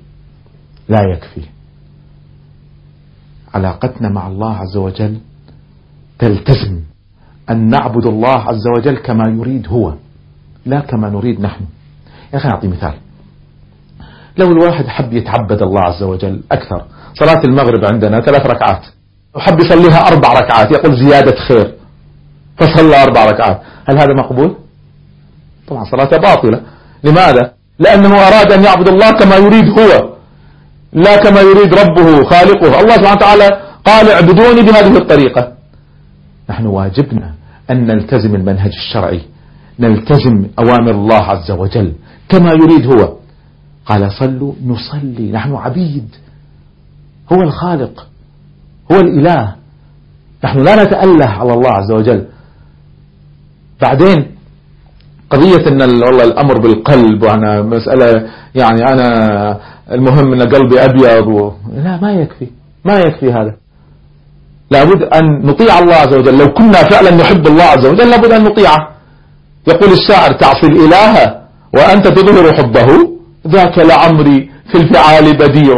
لا 0.89 1.01
يكفي. 1.13 1.41
علاقتنا 3.53 4.09
مع 4.09 4.27
الله 4.27 4.55
عز 4.55 4.77
وجل 4.77 5.17
تلتزم. 6.19 6.81
أن 7.49 7.69
نعبد 7.69 8.05
الله 8.05 8.39
عز 8.39 8.67
وجل 8.77 8.97
كما 8.97 9.23
يريد 9.29 9.67
هو 9.67 9.93
لا 10.65 10.79
كما 10.79 11.09
نريد 11.09 11.41
نحن. 11.41 11.65
يا 12.33 12.37
أخي 12.37 12.49
أعطي 12.49 12.67
مثال. 12.67 12.93
لو 14.37 14.51
الواحد 14.51 14.87
حب 14.87 15.13
يتعبد 15.13 15.61
الله 15.61 15.81
عز 15.81 16.03
وجل 16.03 16.43
أكثر 16.51 16.85
صلاة 17.13 17.41
المغرب 17.43 17.85
عندنا 17.85 18.21
ثلاث 18.21 18.45
ركعات. 18.45 18.85
وحب 19.35 19.59
يصليها 19.59 19.99
أربع 19.99 20.33
ركعات 20.33 20.71
يقول 20.71 21.05
زيادة 21.05 21.35
خير 21.47 21.75
فصلى 22.57 23.03
أربع 23.03 23.25
ركعات. 23.25 23.61
هل 23.89 23.97
هذا 23.97 24.13
مقبول؟ 24.13 24.55
طبعا 25.67 25.83
صلاته 25.83 26.17
باطلة. 26.17 26.61
لماذا؟ 27.03 27.53
لأنه 27.79 28.27
أراد 28.27 28.51
أن 28.51 28.63
يعبد 28.63 28.87
الله 28.87 29.11
كما 29.11 29.35
يريد 29.35 29.69
هو 29.79 30.15
لا 30.93 31.17
كما 31.23 31.41
يريد 31.41 31.73
ربه 31.73 32.23
خالقه. 32.23 32.81
الله 32.81 32.95
سبحانه 32.95 33.17
وتعالى 33.17 33.61
قال 33.85 34.09
اعبدوني 34.09 34.61
بهذه 34.61 34.97
الطريقة. 34.97 35.53
نحن 36.49 36.65
واجبنا 36.65 37.33
أن 37.71 37.87
نلتزم 37.87 38.35
المنهج 38.35 38.71
الشرعي 38.73 39.21
نلتزم 39.79 40.47
أوامر 40.59 40.91
الله 40.91 41.23
عز 41.23 41.51
وجل 41.51 41.93
كما 42.29 42.51
يريد 42.51 42.85
هو. 42.85 43.13
قال 43.85 44.11
صلوا 44.11 44.53
نصلي 44.65 45.31
نحن 45.31 45.55
عبيد 45.55 46.15
هو 47.33 47.41
الخالق 47.41 48.07
هو 48.91 48.99
الإله. 48.99 49.55
نحن 50.43 50.59
لا 50.59 50.83
نتأله 50.83 51.25
على 51.25 51.53
الله 51.53 51.71
عز 51.71 51.91
وجل. 51.91 52.25
بعدين 53.81 54.34
قضية 55.29 55.67
إن 55.67 55.81
والله 55.81 56.23
الأمر 56.23 56.57
بالقلب 56.57 57.23
وأنا 57.23 57.61
مسألة 57.61 58.29
يعني 58.55 58.81
أنا 58.93 59.07
المهم 59.91 60.33
إن 60.33 60.41
قلبي 60.41 60.85
أبيض 60.85 61.27
و... 61.27 61.51
لا 61.83 61.99
ما 62.01 62.11
يكفي 62.11 62.47
ما 62.85 62.99
يكفي 62.99 63.31
هذا. 63.31 63.53
لابد 64.71 65.03
أن 65.03 65.45
نطيع 65.45 65.79
الله 65.79 65.95
عز 65.95 66.15
وجل. 66.15 66.37
لو 66.37 66.47
كنا 66.53 66.83
فعلا 66.91 67.15
نحب 67.15 67.47
الله 67.47 67.63
عز 67.63 67.85
وجل 67.85 68.09
لابد 68.09 68.31
أن 68.31 68.43
نطيعه. 68.43 68.89
يقول 69.67 69.89
الشاعر 69.93 70.31
تعصي 70.31 70.67
الإله 70.67 71.35
وأنت 71.75 72.07
تظهر 72.07 72.53
حبه 72.53 72.87
ذاك 73.47 73.77
لعمري 73.79 74.49
في 74.71 74.77
الفعال 74.77 75.37
بديع. 75.37 75.75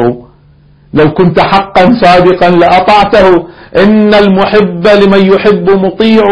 لو 0.93 1.13
كنت 1.13 1.39
حقا 1.39 1.85
صادقا 2.03 2.49
لأطعته 2.49 3.47
إن 3.83 4.13
المحب 4.13 4.87
لمن 4.87 5.25
يحب 5.33 5.69
مطيع. 5.69 6.23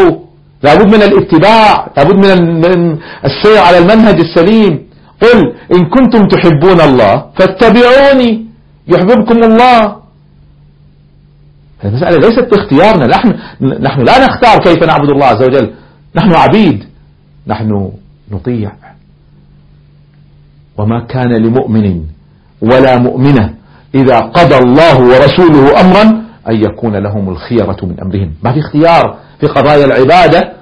لابد 0.66 0.88
من 0.96 1.02
الاتباع 1.10 1.92
لابد 1.98 2.16
من 2.16 2.98
السير 3.26 3.58
على 3.68 3.78
المنهج 3.78 4.18
السليم. 4.20 4.74
قل 5.22 5.38
إن 5.76 5.82
كنتم 5.90 6.28
تحبون 6.28 6.80
الله 6.82 7.14
فاتبعوني 7.38 8.46
يحببكم 8.88 9.44
الله. 9.44 9.96
المسألة 11.86 12.18
ليست 12.18 12.48
باختيارنا. 12.52 13.06
نحن, 13.08 13.30
نحن 13.62 14.00
لا 14.10 14.26
نختار 14.26 14.58
كيف 14.64 14.84
نعبد 14.84 15.10
الله 15.10 15.26
عز 15.26 15.44
وجل. 15.44 15.68
نحن 16.16 16.32
عبيد. 16.34 16.84
نحن 17.48 17.92
نطيع. 18.32 18.72
وما 20.78 21.00
كان 21.00 21.32
لمؤمن 21.34 22.02
ولا 22.62 22.98
مؤمنة 22.98 23.54
إذا 23.96 24.20
قضى 24.20 24.58
الله 24.58 25.00
ورسوله 25.00 25.82
أمرا 25.82 26.25
أن 26.50 26.56
يكون 26.56 26.96
لهم 26.96 27.30
الخيرة 27.30 27.78
من 27.84 28.00
أمرهم. 28.02 28.34
ما 28.44 28.54
في 28.54 28.60
اختيار 28.60 29.18
في 29.40 29.48
قضايا 29.48 29.86
العبادة 29.86 30.54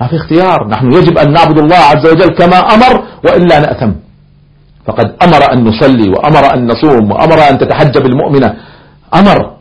ما 0.00 0.06
في 0.08 0.16
اختيار. 0.16 0.68
نحن 0.68 0.92
يجب 0.92 1.18
أن 1.18 1.32
نعبد 1.32 1.58
الله 1.58 1.76
عز 1.76 2.06
وجل 2.06 2.34
كما 2.34 2.56
أمر 2.56 3.04
وإلا 3.24 3.60
نأثم. 3.60 3.92
فقد 4.86 5.14
أمر 5.22 5.52
أن 5.52 5.64
نصلي 5.64 6.08
وأمر 6.08 6.54
أن 6.54 6.66
نصوم 6.66 7.12
وأمر 7.12 7.38
أن 7.50 7.58
تتحجب 7.58 8.06
المؤمنة. 8.06 8.54
أمر. 9.14 9.52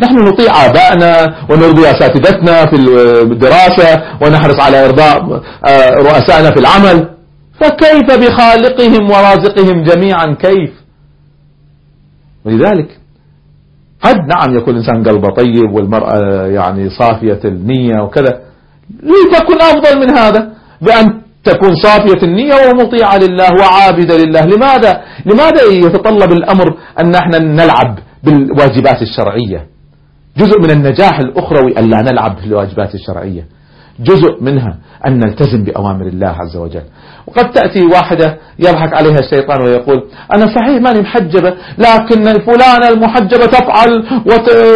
نحن 0.00 0.18
نطيع 0.18 0.66
آبائنا 0.66 1.34
ونرضي 1.50 1.90
أساتذتنا 1.90 2.66
في 2.66 2.76
الدراسة 3.22 4.02
ونحرص 4.22 4.60
على 4.60 4.84
إرضاء 4.86 5.42
آه، 5.66 5.90
رؤسائنا 5.90 6.50
في 6.50 6.60
العمل. 6.60 7.08
فكيف 7.60 8.18
بخالقهم 8.20 9.10
ورازقهم 9.10 9.82
جميعا؟ 9.82 10.36
كيف؟ 10.40 10.70
ولذلك 12.44 12.99
قد 14.02 14.16
نعم 14.16 14.56
يكون 14.56 14.74
الإنسان 14.74 15.02
قلبه 15.02 15.28
طيب 15.34 15.72
والمرأة 15.74 16.46
يعني 16.46 16.90
صافية 16.90 17.40
النية 17.44 18.02
وكذا. 18.02 18.40
لتكن 19.02 19.60
أفضل 19.60 20.00
من 20.00 20.10
هذا 20.18 20.52
بأن 20.82 21.20
تكون 21.44 21.74
صافية 21.82 22.22
النية 22.22 22.54
ومطيعة 22.70 23.16
لله 23.18 23.48
وعابدة 23.60 24.16
لله. 24.16 24.40
لماذا؟ 24.44 25.00
لماذا 25.26 25.62
يتطلب 25.72 26.32
الأمر 26.32 26.76
أن 27.02 27.10
نحن 27.10 27.30
نلعب 27.46 27.98
بالواجبات 28.24 29.02
الشرعية؟ 29.02 29.66
جزء 30.36 30.60
من 30.60 30.70
النجاح 30.70 31.18
الأخروي 31.18 31.78
أن 31.78 31.90
لا 31.90 32.02
نلعب 32.02 32.38
في 32.38 32.46
الواجبات 32.46 32.94
الشرعية. 32.94 33.44
جزء 34.00 34.42
منها 34.42 34.78
أن 35.06 35.18
نلتزم 35.18 35.64
بأوامر 35.64 36.06
الله 36.06 36.28
عز 36.28 36.56
وجل. 36.56 36.82
وقد 37.26 37.52
تأتي 37.52 37.86
واحدة 37.86 38.38
يضحك 38.58 38.96
عليها 38.96 39.18
الشيطان 39.18 39.62
ويقول 39.62 40.04
أنا 40.34 40.46
صحيح 40.46 40.82
ماني 40.82 41.00
محجبة 41.00 41.54
لكن 41.78 42.24
فلانة 42.24 42.88
المحجبة 42.92 43.46
تفعل 43.46 43.90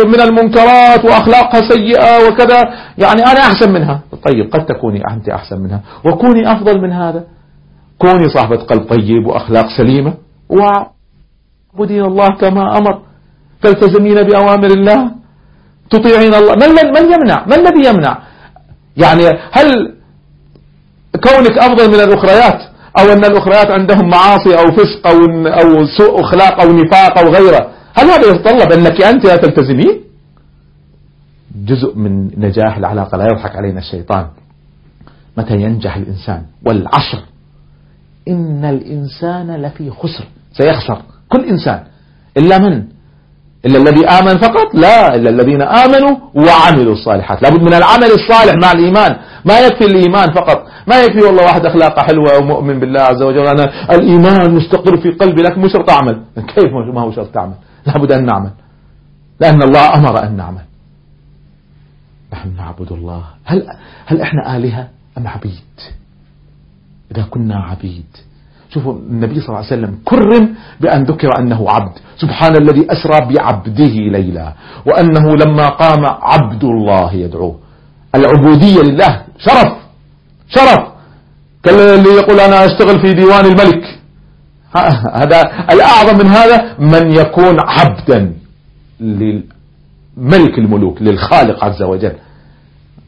من 0.07 0.21
المنكرات 0.21 1.05
وأخلاقها 1.05 1.61
سيئة 1.71 2.29
وكذا. 2.29 2.61
يعني 2.99 3.23
أنا 3.23 3.41
أحسن 3.41 3.73
منها. 3.73 4.01
طيب 4.25 4.51
قد 4.53 4.67
تكوني 4.67 5.03
أنت 5.11 5.29
أحسن 5.29 5.61
منها. 5.61 5.81
وكوني 6.07 6.53
أفضل 6.53 6.81
من 6.81 6.93
هذا. 6.93 7.25
كوني 7.99 8.29
صاحبة 8.29 8.57
قلب 8.57 8.83
طيب 8.83 9.27
وأخلاق 9.27 9.67
سليمة. 9.77 10.15
وعبدين 10.49 12.05
الله 12.05 12.29
كما 12.41 12.79
أمر. 12.79 12.99
تلتزمين 13.63 14.23
بأوامر 14.23 14.67
الله. 14.67 15.11
تطيعين 15.91 16.35
الله. 16.35 16.55
من, 16.55 16.71
من 16.97 17.13
يمنع؟ 17.13 17.47
ما 17.47 17.57
الذي 17.57 17.89
يمنع؟ 17.89 18.19
يعني 18.97 19.23
هل 19.53 19.95
كونك 21.13 21.59
أفضل 21.59 21.89
من 21.89 22.01
الأخريات 22.01 22.61
أو 22.99 23.13
أن 23.13 23.25
الأخريات 23.25 23.67
عندهم 23.67 24.09
معاصي 24.09 24.55
أو 24.59 24.73
فسق 24.73 25.07
أو, 25.07 25.47
أو 25.47 25.87
سوء 25.87 26.21
أخلاق 26.21 26.61
أو 26.61 26.73
نفاق 26.73 27.19
أو 27.19 27.33
غيره 27.33 27.71
هل 27.95 28.05
هذا 28.05 28.31
يتطلب 28.31 28.73
أنك 28.73 29.03
أنت 29.03 29.27
لا 29.27 29.37
تلتزمين 29.37 30.01
جزء 31.55 31.99
من 31.99 32.41
نجاح 32.41 32.77
العلاقة 32.77 33.19
لا 33.19 33.25
يضحك 33.25 33.57
علينا 33.57 33.79
الشيطان. 33.79 34.27
متى 35.39 35.55
ينجح 35.55 35.97
الإنسان؟ 35.97 36.43
والعصر. 36.67 37.23
إن 38.29 38.65
الإنسان 38.65 39.57
لفي 39.57 39.91
خسر. 39.91 40.25
سيخسر. 40.53 41.03
كل 41.29 41.45
إنسان. 41.45 41.85
إلا 42.37 42.59
من؟ 42.59 42.85
إلا 43.67 43.79
الذي 43.79 44.07
آمن 44.07 44.39
فقط؟ 44.39 44.75
لا 44.75 45.15
إلا 45.15 45.31
الذين 45.31 45.63
آمنوا 45.63 46.17
وعملوا 46.35 46.93
الصالحات. 46.93 47.43
لابد 47.43 47.61
من 47.61 47.75
العمل 47.75 48.11
الصالح 48.13 48.55
مع 48.63 48.73
الإيمان. 48.73 49.17
ما 49.45 49.61
يكفي 49.61 49.85
الإيمان 49.85 50.33
فقط. 50.35 50.67
ما 50.87 51.03
يكفي 51.03 51.27
والله 51.27 51.45
واحد 51.45 51.67
أخلاقه 51.67 52.03
حلوة 52.03 52.39
ومؤمن 52.39 52.81
بالله 52.81 53.01
عز 53.01 53.23
وجل. 53.23 53.47
أنا 53.47 53.95
الإيمان 53.95 54.55
مستقر 54.55 54.97
في 54.97 55.11
قلبي 55.11 55.43
لكن 55.43 55.61
مو 55.61 55.69
شرط 55.69 55.91
أعمل. 55.91 56.23
كيف 56.55 56.73
ما 56.95 57.01
هو 57.03 57.13
شرط 57.13 57.35
تعمل 57.35 57.55
لابد 57.87 58.13
أن 58.13 58.25
نعمل. 58.25 58.51
لأن 59.41 59.63
الله 59.63 59.95
أمر 59.95 60.23
أن 60.23 60.37
نعمل. 60.37 60.65
نحن 62.33 62.57
نعبد 62.57 62.93
الله. 62.93 63.25
هل, 63.45 63.67
هل 64.07 64.21
إحنا 64.21 64.57
آلهة 64.57 64.89
أم 65.19 65.29
عبيد؟ 65.29 65.75
إذا 67.13 67.23
كنا 67.23 67.57
عبيد 67.57 68.07
شوفوا 68.75 68.93
النبي 68.93 69.41
صلى 69.41 69.49
الله 69.49 69.57
عليه 69.59 69.67
وسلم 69.67 69.99
كرم 70.05 70.55
بأن 70.81 71.05
ذكر 71.05 71.39
أنه 71.39 71.71
عبد. 71.71 71.93
سبحان 72.17 72.57
الذي 72.57 72.87
أسرى 72.93 73.35
بعبده 73.35 73.95
ليلا 74.17 74.53
وأنه 74.87 75.37
لما 75.37 75.69
قام 75.69 76.05
عبد 76.05 76.65
الله 76.65 77.15
يدعوه. 77.15 77.59
العبودية 78.15 78.81
لله 78.83 79.23
شرف 79.39 79.73
شرف. 80.49 80.89
كاللي 81.63 82.11
يقول 82.11 82.41
أنا 82.41 82.65
أشتغل 82.65 83.01
في 83.01 83.13
ديوان 83.13 83.45
الملك. 83.45 83.99
هذا 85.15 85.41
الأعظم 85.73 86.19
من 86.19 86.27
هذا 86.27 86.75
من 86.79 87.13
يكون 87.13 87.57
عبدا 87.61 88.33
للملك 89.01 90.59
الملوك 90.59 91.03
للخالق 91.03 91.65
عز 91.65 91.83
وجل. 91.83 92.13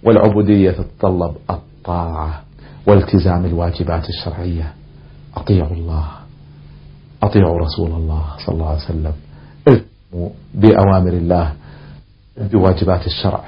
والعبودية 0.03 0.71
تتطلب 0.71 1.35
الطاعة 1.51 2.43
والتزام 2.87 3.45
الواجبات 3.45 4.05
الشرعية. 4.09 4.73
أطيعوا 5.37 5.71
الله 5.71 6.05
أطيعوا 7.23 7.59
رسول 7.59 7.91
الله 7.91 8.23
صلى 8.47 8.55
الله 8.55 8.69
عليه 8.69 8.85
وسلم. 8.85 9.13
التزموا 9.69 10.29
بأوامر 10.55 11.13
الله 11.13 11.53
بواجبات 12.53 13.07
الشرع. 13.07 13.41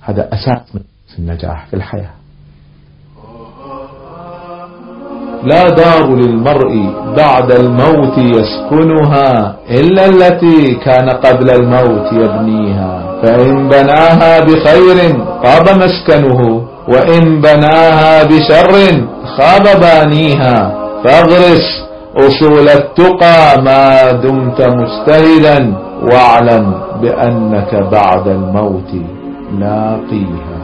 هذا 0.00 0.28
أساس 0.34 0.74
من 0.74 0.80
النجاح 1.18 1.66
في 1.66 1.76
الحياة. 1.76 2.10
لا 5.44 5.68
دار 5.68 6.16
للمرء 6.16 6.72
بعد 7.16 7.52
الموت 7.52 8.18
يسكنها 8.18 9.56
إلا 9.70 10.06
التي 10.06 10.74
كان 10.74 11.10
قبل 11.10 11.50
الموت 11.50 12.12
يبنيها. 12.12 13.20
فإن 13.22 13.68
بناها 13.68 14.40
بخير 14.40 14.98
طاب 15.42 15.66
مسكنه 15.82 16.68
وإن 16.88 17.40
بناها 17.40 18.24
بشر 18.24 18.72
خاب 19.36 19.80
بانيها. 19.80 20.77
فاغرس 21.04 21.88
أصول 22.16 22.68
التقى 22.68 23.62
ما 23.62 24.12
دمت 24.12 24.60
مجتهدا 24.62 25.76
واعلم 26.02 26.74
بأنك 27.00 27.74
بعد 27.74 28.28
الموت 28.28 28.90
لاقيها 29.58 30.58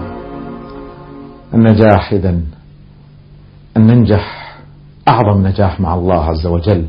النجاح 1.54 2.12
إذن 2.12 2.42
أن 3.76 3.86
ننجح 3.86 4.56
أعظم 5.08 5.46
نجاح 5.46 5.80
مع 5.80 5.94
الله 5.94 6.24
عز 6.24 6.46
وجل. 6.46 6.84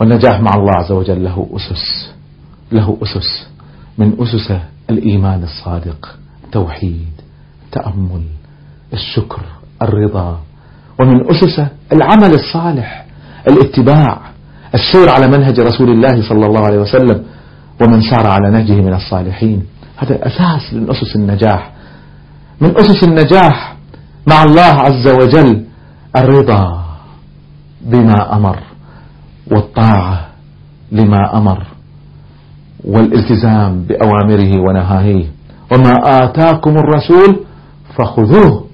والنجاح 0.00 0.40
مع 0.40 0.50
الله 0.54 0.72
عز 0.76 0.92
وجل 0.92 1.24
له 1.24 1.46
أسس 1.56 2.14
له 2.72 2.96
أسس. 3.02 3.48
من 3.98 4.16
أسس 4.20 4.52
الإيمان 4.90 5.42
الصادق 5.42 6.16
التوحيد 6.44 7.12
التأمل 7.66 8.22
الشكر 8.92 9.40
الرضا 9.82 10.40
ومن 11.00 11.30
أسسه 11.30 11.68
العمل 11.92 12.34
الصالح 12.34 13.04
الاتباع 13.48 14.18
السير 14.74 15.08
على 15.08 15.26
منهج 15.26 15.60
رسول 15.60 15.90
الله 15.90 16.28
صلى 16.28 16.46
الله 16.46 16.60
عليه 16.66 16.78
وسلم 16.78 17.24
ومن 17.82 18.02
سار 18.10 18.26
على 18.26 18.50
نهجه 18.50 18.72
من 18.72 18.94
الصالحين. 18.94 19.62
هذا 19.96 20.26
أساس 20.26 20.74
من 20.74 20.90
أسس 20.90 21.16
النجاح. 21.16 21.72
من 22.60 22.76
أسس 22.76 23.04
النجاح 23.04 23.76
مع 24.26 24.42
الله 24.42 24.62
عز 24.62 25.08
وجل 25.08 25.64
الرضا 26.16 26.84
بما 27.82 28.36
أمر 28.36 28.58
والطاعة 29.52 30.28
لما 30.92 31.38
أمر 31.38 31.66
والالتزام 32.84 33.82
بأوامره 33.82 34.60
ونهاهيه 34.60 35.26
وما 35.72 35.92
آتاكم 36.24 36.70
الرسول 36.70 37.40
فخذوه. 37.98 38.67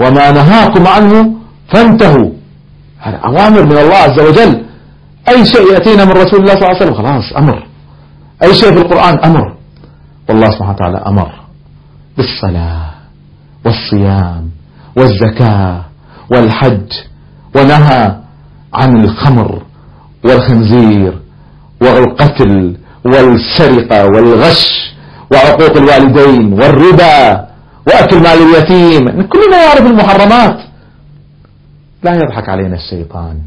وما 0.00 0.30
نهاكم 0.30 0.86
عنه 0.86 1.34
فانتهوا. 1.72 2.30
هذا 2.98 3.16
أوامر 3.16 3.62
من 3.62 3.78
الله 3.78 3.94
عز 3.94 4.20
وجل. 4.20 4.64
أي 5.28 5.44
شيء 5.44 5.72
يأتينا 5.72 6.04
من 6.04 6.12
رسول 6.12 6.40
الله 6.40 6.54
صلى 6.54 6.62
الله 6.62 6.68
عليه 6.68 6.76
وسلم؟ 6.76 6.94
خلاص 6.94 7.32
أمر. 7.36 7.66
أي 8.42 8.54
شيء 8.54 8.72
في 8.72 8.78
القرآن؟ 8.78 9.18
أمر. 9.24 9.54
والله 10.28 10.50
سبحانه 10.50 10.72
وتعالى 10.72 10.98
أمر 11.06 11.32
بالصلاة 12.16 12.90
والصيام 13.64 14.50
والزكاة 14.96 15.84
والحج 16.30 16.92
ونهى 17.56 18.16
عن 18.74 19.04
الخمر 19.04 19.62
والخنزير 20.24 21.18
والقتل 21.82 22.76
والسرقة 23.04 24.06
والغش 24.06 24.94
وعقوق 25.32 25.76
الوالدين 25.76 26.52
والربا 26.52 27.47
وأكل 27.86 28.16
مال 28.16 28.26
اليتيم. 28.26 29.28
كلنا 29.28 29.56
يعرف 29.64 29.86
المحرمات. 29.86 30.60
لا 32.02 32.14
يضحك 32.14 32.48
علينا 32.48 32.74
الشيطان. 32.74 33.38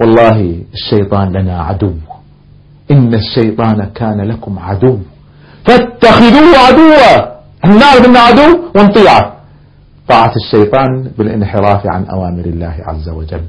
والله 0.00 0.62
الشيطان 0.74 1.32
لنا 1.32 1.62
عدو. 1.62 1.94
إن 2.90 3.14
الشيطان 3.14 3.90
كان 3.94 4.20
لكم 4.20 4.58
عدو. 4.58 4.98
فاتخذوه 5.64 6.58
عدوا. 6.66 7.34
نعرف 7.64 8.04
انه 8.06 8.18
عدو 8.18 8.58
ونطيعه 8.76 9.34
طاعة 10.08 10.32
الشيطان 10.36 11.10
بالانحراف 11.18 11.86
عن 11.86 12.04
أوامر 12.04 12.44
الله 12.44 12.76
عز 12.86 13.08
وجل. 13.08 13.42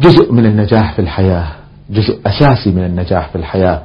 جزء 0.00 0.32
من 0.32 0.46
النجاح 0.46 0.94
في 0.94 1.02
الحياة 1.02 1.46
جزء 1.90 2.20
أساسي 2.26 2.70
من 2.70 2.84
النجاح 2.84 3.28
في 3.28 3.36
الحياة 3.38 3.82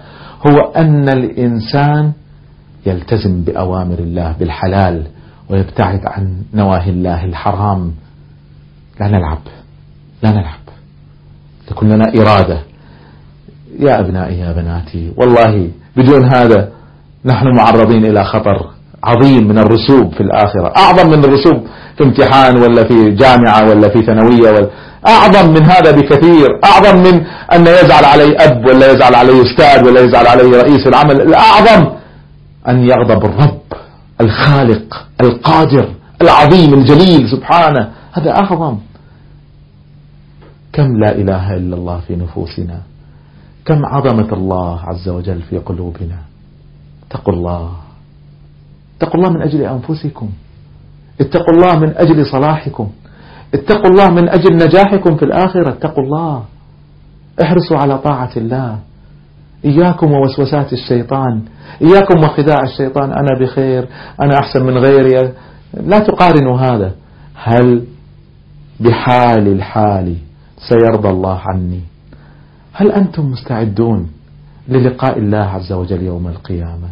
هو 0.48 0.72
أن 0.76 1.10
الإنسان 1.10 2.12
يلتزم 2.86 3.42
بأوامر 3.42 4.00
الله 4.00 4.36
بالحلال 4.40 5.04
ويبتعد 5.50 6.02
عن 6.06 6.38
نواهي 6.54 6.90
الله 6.90 7.26
الحرام. 7.26 7.92
لا 9.00 9.08
نلعب 9.08 9.40
لا 10.24 10.32
نلعب. 10.32 10.66
تكون 11.68 11.90
لنا 11.90 12.06
إرادة. 12.22 12.60
يا 13.80 14.00
أبنائي 14.00 14.40
يا 14.40 14.52
بناتي 14.52 15.12
والله 15.18 15.70
بدون 15.98 16.26
هذا 16.26 16.70
نحن 17.26 17.56
معرضين 17.58 18.06
إلى 18.06 18.24
خطر 18.24 18.70
عظيم 19.04 19.48
من 19.48 19.58
الرسوب 19.58 20.14
في 20.14 20.22
الآخرة. 20.22 20.74
أعظم 20.78 21.10
من 21.10 21.24
الرسوب 21.26 21.68
في 21.98 22.04
امتحان 22.04 22.58
ولا 22.58 22.88
في 22.88 23.12
جامعة 23.12 23.70
ولا 23.70 23.90
في 23.90 24.02
ثانوية 24.06 24.50
ولا 24.52 24.70
أعظم 25.08 25.50
من 25.54 25.64
هذا 25.66 25.92
بكثير. 25.92 26.48
أعظم 26.66 26.98
من 26.98 27.26
أن 27.54 27.62
يزعل 27.62 28.06
علي 28.06 28.38
أب 28.38 28.66
ولا 28.68 28.92
يزعل 28.92 29.16
علي 29.16 29.42
أستاذ 29.42 29.88
ولا 29.88 30.02
يزعل 30.02 30.28
علي 30.28 30.44
رئيس 30.44 30.88
العمل. 30.88 31.22
الأعظم 31.22 31.96
أن 32.70 32.78
يغضب 32.80 33.26
الرب 33.26 33.62
الخالق 34.22 35.08
القادر 35.22 35.90
العظيم 36.22 36.74
الجليل 36.74 37.30
سبحانه. 37.30 37.92
هذا 38.12 38.32
أعظم. 38.32 38.78
كم 40.74 40.98
لا 41.00 41.12
إله 41.16 41.54
إلا 41.54 41.76
الله 41.76 42.00
في 42.08 42.16
نفوسنا؟ 42.16 42.82
كم 43.66 43.86
عظمة 43.86 44.34
الله 44.34 44.80
عز 44.82 45.10
وجل 45.10 45.42
في 45.42 45.58
قلوبنا؟ 45.58 46.18
اتقوا 47.08 47.34
الله. 47.34 47.72
اتقوا 48.98 49.16
الله 49.16 49.30
من 49.30 49.42
أجل 49.42 49.62
أنفسكم. 49.62 50.30
اتقوا 51.22 51.54
الله 51.54 51.80
من 51.80 51.98
أجل 51.98 52.26
صلاحكم. 52.26 52.88
اتقوا 53.54 53.90
الله 53.90 54.10
من 54.10 54.30
أجل 54.30 54.56
نجاحكم 54.56 55.18
في 55.18 55.26
الآخرة. 55.26 55.70
اتقوا 55.70 56.04
الله. 56.04 56.44
احرصوا 57.42 57.78
على 57.78 57.98
طاعة 57.98 58.32
الله. 58.38 58.80
إياكم 59.66 60.12
ووسوسات 60.12 60.74
الشيطان 60.74 61.42
إياكم 61.82 62.24
وخداع 62.24 62.64
الشيطان 62.64 63.12
أنا 63.12 63.40
بخير 63.42 63.88
أنا 64.22 64.40
أحسن 64.40 64.64
من 64.64 64.78
غيري. 64.78 65.34
لا 65.74 66.00
تقارنوا 66.00 66.60
هذا. 66.60 66.92
هل 67.36 67.84
بحال 68.80 69.48
الحال 69.48 70.16
سيرضى 70.70 71.10
الله 71.10 71.40
عني؟ 71.40 71.82
هل 72.74 72.92
أنتم 72.92 73.26
مستعدون 73.26 74.12
للقاء 74.68 75.18
الله 75.18 75.38
عز 75.38 75.72
وجل 75.74 76.04
يوم 76.04 76.28
القيامة؟ 76.28 76.90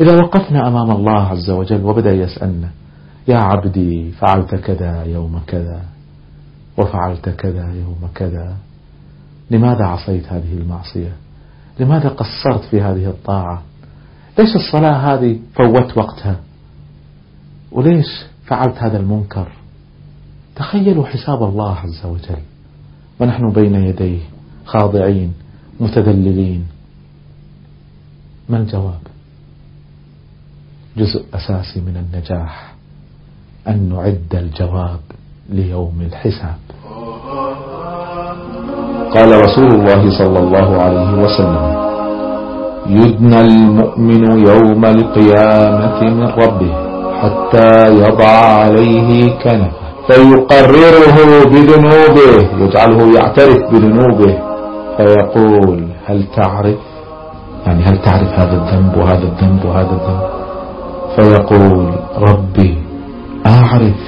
إذا 0.00 0.16
وقفنا 0.16 0.68
أمام 0.68 0.90
الله 0.90 1.20
عز 1.20 1.50
وجل 1.50 1.84
وبدأ 1.84 2.10
يسألنا 2.10 2.68
يا 3.28 3.36
عبدي 3.36 4.12
فعلت 4.12 4.54
كذا 4.54 5.04
يوم 5.04 5.40
كذا 5.46 5.80
وفعلت 6.78 7.28
كذا 7.28 7.72
يوم 7.74 8.08
كذا 8.14 8.56
لماذا 9.50 9.84
عصيت 9.84 10.26
هذه 10.32 10.52
المعصية؟ 10.52 11.12
لماذا 11.80 12.08
قصرت 12.08 12.64
في 12.64 12.80
هذه 12.80 13.06
الطاعة؟ 13.06 13.62
ليش 14.38 14.56
الصلاة 14.56 15.14
هذه 15.14 15.38
فوت 15.54 15.98
وقتها؟ 15.98 16.40
وليش 17.72 18.24
فعلت 18.46 18.78
هذا 18.78 18.98
المنكر؟ 18.98 19.48
تخيلوا 20.56 21.06
حساب 21.06 21.42
الله 21.42 21.74
عز 21.74 22.06
وجل. 22.06 22.42
ونحن 23.20 23.50
بين 23.50 23.74
يديه 23.74 24.20
خاضعين 24.64 25.34
متذللين. 25.80 26.66
ما 28.48 28.56
الجواب؟ 28.58 29.00
جزء 30.96 31.24
أساسي 31.34 31.80
من 31.80 31.96
النجاح 31.96 32.74
أن 33.68 33.88
نعد 33.88 34.34
الجواب 34.34 35.00
ليوم 35.48 36.00
الحساب. 36.00 36.58
قال 39.14 39.30
رسول 39.44 39.70
الله 39.78 40.18
صلى 40.18 40.38
الله 40.38 40.82
عليه 40.82 41.10
وسلم 41.22 41.64
يدنى 42.86 43.40
المؤمن 43.40 44.24
يوم 44.48 44.84
القيامة 44.84 46.00
من 46.02 46.26
ربه 46.28 46.72
حتى 47.22 47.70
يضع 48.02 48.28
عليه 48.60 49.30
كنفه 49.44 49.84
فيقرره 50.08 51.16
بذنوبه 51.52 52.32
يجعله 52.64 53.14
يعترف 53.16 53.58
بذنوبه 53.72 54.38
فيقول 54.96 55.88
هل 56.06 56.24
تعرف؟ 56.36 56.78
يعني 57.66 57.82
هل 57.84 57.98
تعرف 58.02 58.28
هذا 58.40 58.52
الذنب 58.62 58.96
وهذا 58.96 59.22
الذنب 59.32 59.64
وهذا 59.64 59.90
الذنب؟ 59.90 60.28
فيقول 61.16 61.90
ربي 62.18 62.78
أعرف. 63.46 64.00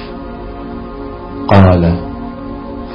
قال 1.49 1.95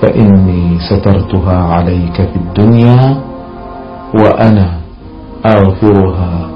فإني 0.01 0.79
سترتها 0.89 1.57
عليك 1.57 2.15
في 2.15 2.35
الدنيا 2.35 3.21
وأنا 4.13 4.77
أغفرها 5.45 6.49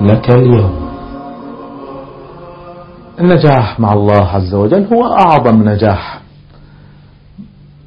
لك 0.00 0.30
اليوم. 0.30 0.82
النجاح 3.20 3.80
مع 3.80 3.92
الله 3.92 4.26
عز 4.28 4.54
وجل 4.54 4.86
هو 4.92 5.06
أعظم 5.06 5.68
نجاح. 5.68 6.20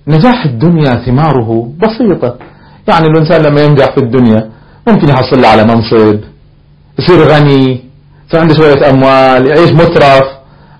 نجاح 0.07 0.45
الدنيا 0.45 0.91
ثماره 1.05 1.69
بسيطة. 1.81 2.35
يعني 2.87 3.05
الإنسان 3.07 3.41
لما 3.41 3.61
ينجح 3.61 3.85
في 3.95 3.97
الدنيا 3.97 4.49
ممكن 4.87 5.09
يحصل 5.09 5.45
على 5.45 5.63
منصب 5.63 6.19
يصير 6.99 7.27
غني 7.27 7.81
يصير 8.27 8.41
عنده 8.41 8.53
شوية 8.53 8.89
أموال 8.89 9.47
يعيش 9.47 9.71
مترف 9.71 10.27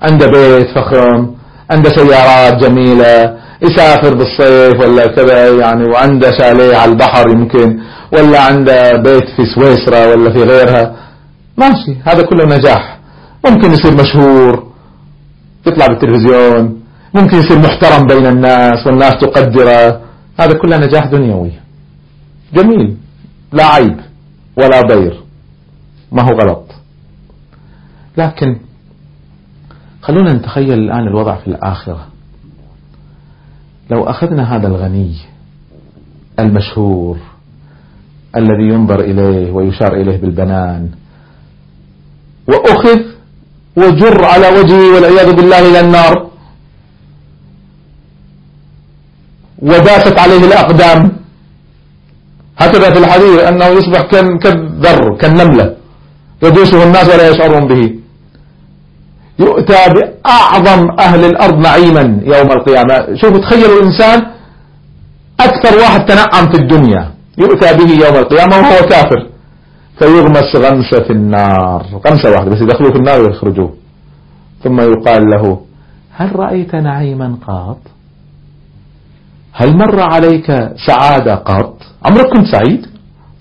عنده 0.01 0.27
بيت 0.27 0.67
فخم 0.75 1.27
عنده 1.71 1.89
سيارات 1.89 2.53
جميلة 2.63 3.38
يسافر 3.61 4.13
بالصيف 4.15 4.79
ولا 4.81 5.07
كذا 5.07 5.49
يعني 5.49 5.85
وعنده 5.85 6.31
شاليه 6.31 6.75
على 6.75 6.91
البحر 6.91 7.29
يمكن 7.29 7.79
ولا 8.13 8.39
عنده 8.41 8.91
بيت 8.91 9.23
في 9.35 9.45
سويسرا 9.55 10.05
ولا 10.05 10.33
في 10.33 10.43
غيرها. 10.43 10.95
ماشي 11.57 11.95
هذا 12.05 12.21
كله 12.21 12.57
نجاح. 12.57 12.99
ممكن 13.49 13.71
يصير 13.71 13.93
مشهور 13.93 14.71
يطلع 15.67 15.87
بالتلفزيون 15.87 16.81
ممكن 17.13 17.37
يصير 17.37 17.59
محترم 17.59 18.07
بين 18.07 18.25
الناس 18.25 18.87
والناس 18.87 19.13
تقدره. 19.21 20.01
هذا 20.39 20.53
كله 20.53 20.77
نجاح 20.77 21.05
دنيوي. 21.05 21.51
جميل. 22.53 22.97
لا 23.53 23.65
عيب 23.65 23.97
ولا 24.57 24.81
ضير 24.81 25.21
ما 26.11 26.21
هو 26.21 26.29
غلط. 26.29 26.71
لكن 28.17 28.57
خلونا 30.01 30.33
نتخيل 30.33 30.73
الآن 30.73 31.07
الوضع 31.07 31.35
في 31.35 31.47
الآخرة. 31.47 32.07
لو 33.91 34.03
أخذنا 34.03 34.55
هذا 34.55 34.67
الغني 34.67 35.15
المشهور 36.39 37.17
الذي 38.36 38.63
ينظر 38.73 38.99
إليه 38.99 39.51
ويشار 39.51 39.93
إليه 39.93 40.17
بالبنان 40.17 40.89
وأخذ 42.47 42.99
وجر 43.77 44.25
على 44.25 44.47
وجهه 44.59 44.95
والعياذ 44.95 45.36
بالله 45.36 45.59
إلى 45.69 45.79
النار 45.79 46.29
وداست 49.61 50.19
عليه 50.19 50.45
الأقدام. 50.45 51.11
هكذا 52.57 52.91
في 52.93 52.99
الحديث 52.99 53.39
أنه 53.39 53.65
يصبح 53.65 54.01
كالذر 54.43 55.17
كالنملة 55.17 55.75
يدوسه 56.43 56.83
الناس 56.83 57.09
ولا 57.09 57.29
يشعرون 57.29 57.67
به. 57.67 57.99
يؤتى 59.39 59.81
بأعظم 59.95 60.89
أهل 60.99 61.25
الأرض 61.25 61.57
نعيما 61.57 62.01
يوم 62.23 62.51
القيامة. 62.51 63.15
شوفوا 63.15 63.38
تخيلوا 63.38 63.79
الإنسان 63.79 64.25
أكثر 65.39 65.77
واحد 65.77 66.05
تنعم 66.05 66.51
في 66.51 66.57
الدنيا 66.61 67.11
يؤتى 67.38 67.73
به 67.77 68.05
يوم 68.05 68.15
القيامة 68.15 68.55
وهو 68.57 68.86
كافر. 68.89 69.27
فيغمس 69.99 70.55
غمسة 70.55 71.03
في 71.07 71.13
النار. 71.13 71.86
غمسة 72.07 72.31
واحدة 72.31 72.49
بس 72.51 72.61
يدخلوا 72.61 72.91
في 72.91 72.97
النار 72.97 73.21
ويخرجوه. 73.21 73.73
ثم 74.63 74.81
يقال 74.81 75.23
له 75.29 75.59
هل 76.17 76.39
رأيت 76.39 76.75
نعيما 76.75 77.38
قط 77.47 77.77
هل 79.53 79.77
مر 79.77 79.99
عليك 79.99 80.47
سعادة 80.88 81.36
قط 81.36 81.77
عمرك 82.05 82.25
كنت 82.25 82.55
سعيد؟ 82.55 82.88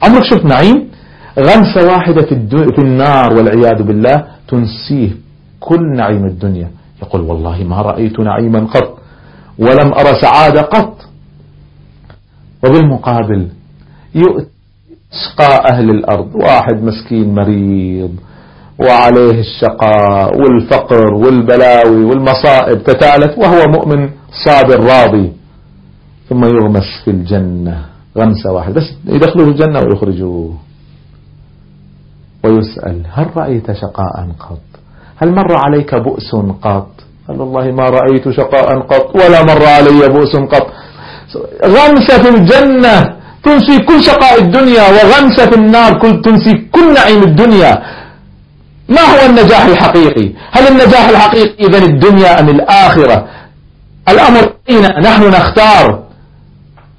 عمرك 0.03 0.25
شفت 0.25 0.45
نعيم؟ 0.45 0.89
غمسة 1.39 1.87
واحدة 1.87 2.23
في, 2.23 2.49
في 2.77 2.79
النار 2.79 3.35
والعياذ 3.35 3.83
بالله 3.83 4.25
تنسيه 4.49 5.11
كل 5.65 5.97
نعيم 5.97 6.25
الدنيا. 6.27 6.69
يقول 7.03 7.21
والله 7.21 7.65
ما 7.65 7.83
رأيت 7.83 8.21
نعيما 8.21 8.61
قط 8.75 8.99
ولم 9.59 9.89
أرى 10.01 10.13
سعادة 10.21 10.63
قط. 10.63 10.97
وبالمقابل 12.65 13.49
يشقى 14.15 15.53
أهل 15.73 15.91
الأرض 15.91 16.35
واحد 16.35 16.77
مسكين 16.83 17.35
مريض 17.35 18.13
وعليه 18.79 19.41
الشقاء 19.41 20.31
والفقر 20.41 21.15
والبلاوي 21.15 22.05
والمصائب 22.05 22.83
تتالت 22.85 23.39
وهو 23.39 23.61
مؤمن 23.77 24.11
صابر 24.45 24.79
راضي. 24.85 25.33
ثم 26.29 26.45
يغمس 26.45 26.89
في 27.05 27.11
الجنة 27.11 27.87
غمسة 28.19 28.53
واحدة 28.53 28.75
بس 28.75 28.89
يدخلوا 29.07 29.47
الجنة 29.47 29.81
ويخرجوه. 29.81 30.55
ويسأل 32.45 33.03
هل 33.13 33.37
رأيت 33.37 33.73
شقاء 33.73 34.29
قط؟ 34.41 34.74
هل 35.25 35.31
مر 35.35 35.53
عليك 35.65 35.95
بؤس 35.95 36.31
قط؟ 36.63 36.91
قال 37.29 37.41
والله 37.41 37.65
ما 37.73 37.87
رأيت 37.89 38.29
شقاء 38.29 38.69
قط 38.81 39.17
ولا 39.17 39.41
مر 39.43 39.65
علي 39.67 40.09
بؤس 40.09 40.37
قط. 40.37 40.67
غمسة 41.65 42.23
في 42.23 42.29
الجنة 42.29 42.97
تنسي 43.43 43.79
كل 43.89 44.03
شقاء 44.03 44.41
الدنيا 44.41 44.85
وغمسة 44.97 45.51
في 45.51 45.57
النار 45.57 45.99
كل 45.99 46.23
تنسي 46.23 46.53
كل 46.73 46.95
نعيم 46.95 47.23
الدنيا. 47.23 47.73
ما 48.89 49.01
هو 49.01 49.21
النجاح 49.31 49.65
الحقيقي؟ 49.65 50.29
هل 50.53 50.65
النجاح 50.73 51.09
الحقيقي 51.09 51.65
إذن 51.67 51.83
الدنيا 51.93 52.41
أم 52.41 52.49
الآخرة؟ 52.49 53.27
الأمر 54.09 54.53
فينا 54.67 55.01
نحن 55.01 55.23
نختار؟ 55.29 56.05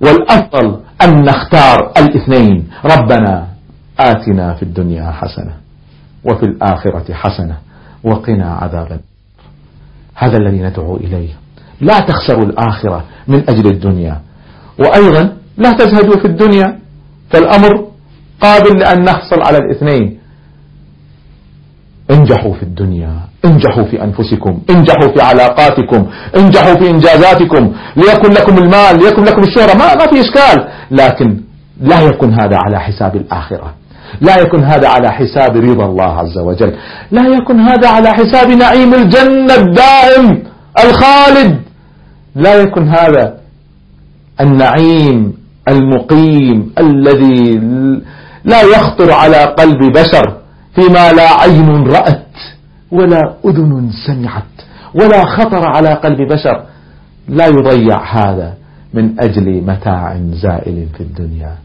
والأفضل 0.02 0.80
أن 1.04 1.24
نختار 1.24 1.92
الاثنين. 1.98 2.68
ربنا 2.86 3.48
آتنا 4.00 4.54
في 4.54 4.64
الدنيا 4.64 5.12
حسنة 5.12 5.54
وفي 6.24 6.46
الآخرة 6.46 7.14
حسنة. 7.14 7.64
وقنا 8.06 8.53
عذاب 8.53 8.99
هذا 10.16 10.38
الذي 10.38 10.62
ندعو 10.62 10.97
إليه. 10.97 11.30
لا 11.82 11.99
تخسروا 11.99 12.45
الآخرة 12.45 13.03
من 13.28 13.49
أجل 13.49 13.68
الدنيا. 13.68 14.22
وأيضا 14.80 15.38
لا 15.58 15.72
تزهدوا 15.72 16.20
في 16.22 16.26
الدنيا. 16.26 16.80
فالأمر 17.30 17.88
قابل 18.41 18.80
لأن 18.80 19.03
نحصل 19.03 19.41
على 19.41 19.58
الاثنين. 19.58 20.20
انجحوا 22.12 22.53
في 22.53 22.64
الدنيا. 22.64 23.20
انجحوا 23.45 23.84
في 23.84 24.03
أنفسكم. 24.03 24.62
انجحوا 24.70 25.08
في 25.16 25.22
علاقاتكم. 25.22 26.08
انجحوا 26.38 26.76
في 26.76 26.89
إنجازاتكم. 26.89 27.74
ليكن 27.95 28.30
لكم 28.30 28.58
المال 28.58 29.03
ليكن 29.03 29.24
لكم 29.24 29.43
الشهرة. 29.43 29.78
ما, 29.78 29.95
ما 29.95 30.06
في 30.12 30.20
إشكال. 30.22 30.68
لكن 30.91 31.41
لا 31.82 32.01
يكن 32.01 32.34
هذا 32.34 32.58
على 32.66 32.80
حساب 32.80 33.16
الآخرة. 33.16 33.74
لا 34.22 34.41
يكن 34.41 34.63
هذا 34.63 34.88
على 34.88 35.11
حساب 35.11 35.57
رضا 35.57 35.86
الله 35.86 36.03
عز 36.03 36.38
وجل. 36.38 36.74
لا 37.11 37.28
يكن 37.28 37.59
هذا 37.59 37.89
على 37.89 38.09
حساب 38.09 38.49
نعيم 38.49 38.93
الجنة 38.93 39.55
الدائم 39.55 40.43
الخالد. 40.84 41.59
لا 42.36 42.53
يكن 42.61 42.88
هذا 42.88 43.38
النعيم 44.41 45.34
المقيم 45.70 46.72
الذي 46.80 47.61
لا 48.45 48.61
يخطر 48.61 49.11
على 49.11 49.43
قلب 49.43 49.91
بشر 49.93 50.38
فيما 50.76 51.11
لا 51.11 51.41
عين 51.41 51.88
رأت 51.88 52.32
ولا 52.91 53.34
أذن 53.45 53.89
سمعت 54.07 54.55
ولا 54.95 55.26
خطر 55.26 55.68
على 55.76 55.93
قلب 55.93 56.34
بشر. 56.34 56.63
لا 57.28 57.45
يضيع 57.47 58.03
هذا 58.03 58.53
من 58.93 59.20
أجل 59.20 59.61
متاع 59.61 60.18
زائل 60.32 60.88
في 60.97 61.01
الدنيا. 61.01 61.55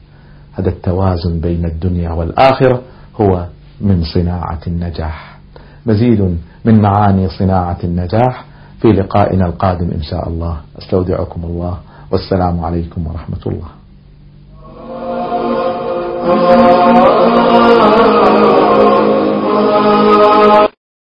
هذا 0.61 0.69
التوازن 0.69 1.41
بين 1.41 1.65
الدنيا 1.65 2.13
والآخرة 2.13 2.81
هو 3.21 3.47
من 3.81 4.05
صناعة 4.15 4.61
النجاح. 4.67 5.39
مزيد 5.87 6.39
من 6.65 6.83
معاني 6.83 7.29
صناعة 7.29 7.79
النجاح 7.85 8.45
في 8.81 8.89
لقائنا 8.89 9.47
القادم 9.47 9.91
إن 9.91 10.03
شاء 10.03 10.29
الله. 10.29 10.57
أستودعكم 10.79 11.45
الله. 11.45 11.79
والسلام 12.13 12.61
عليكم 12.65 13.07
ورحمة 13.07 13.41
الله. 13.47 13.69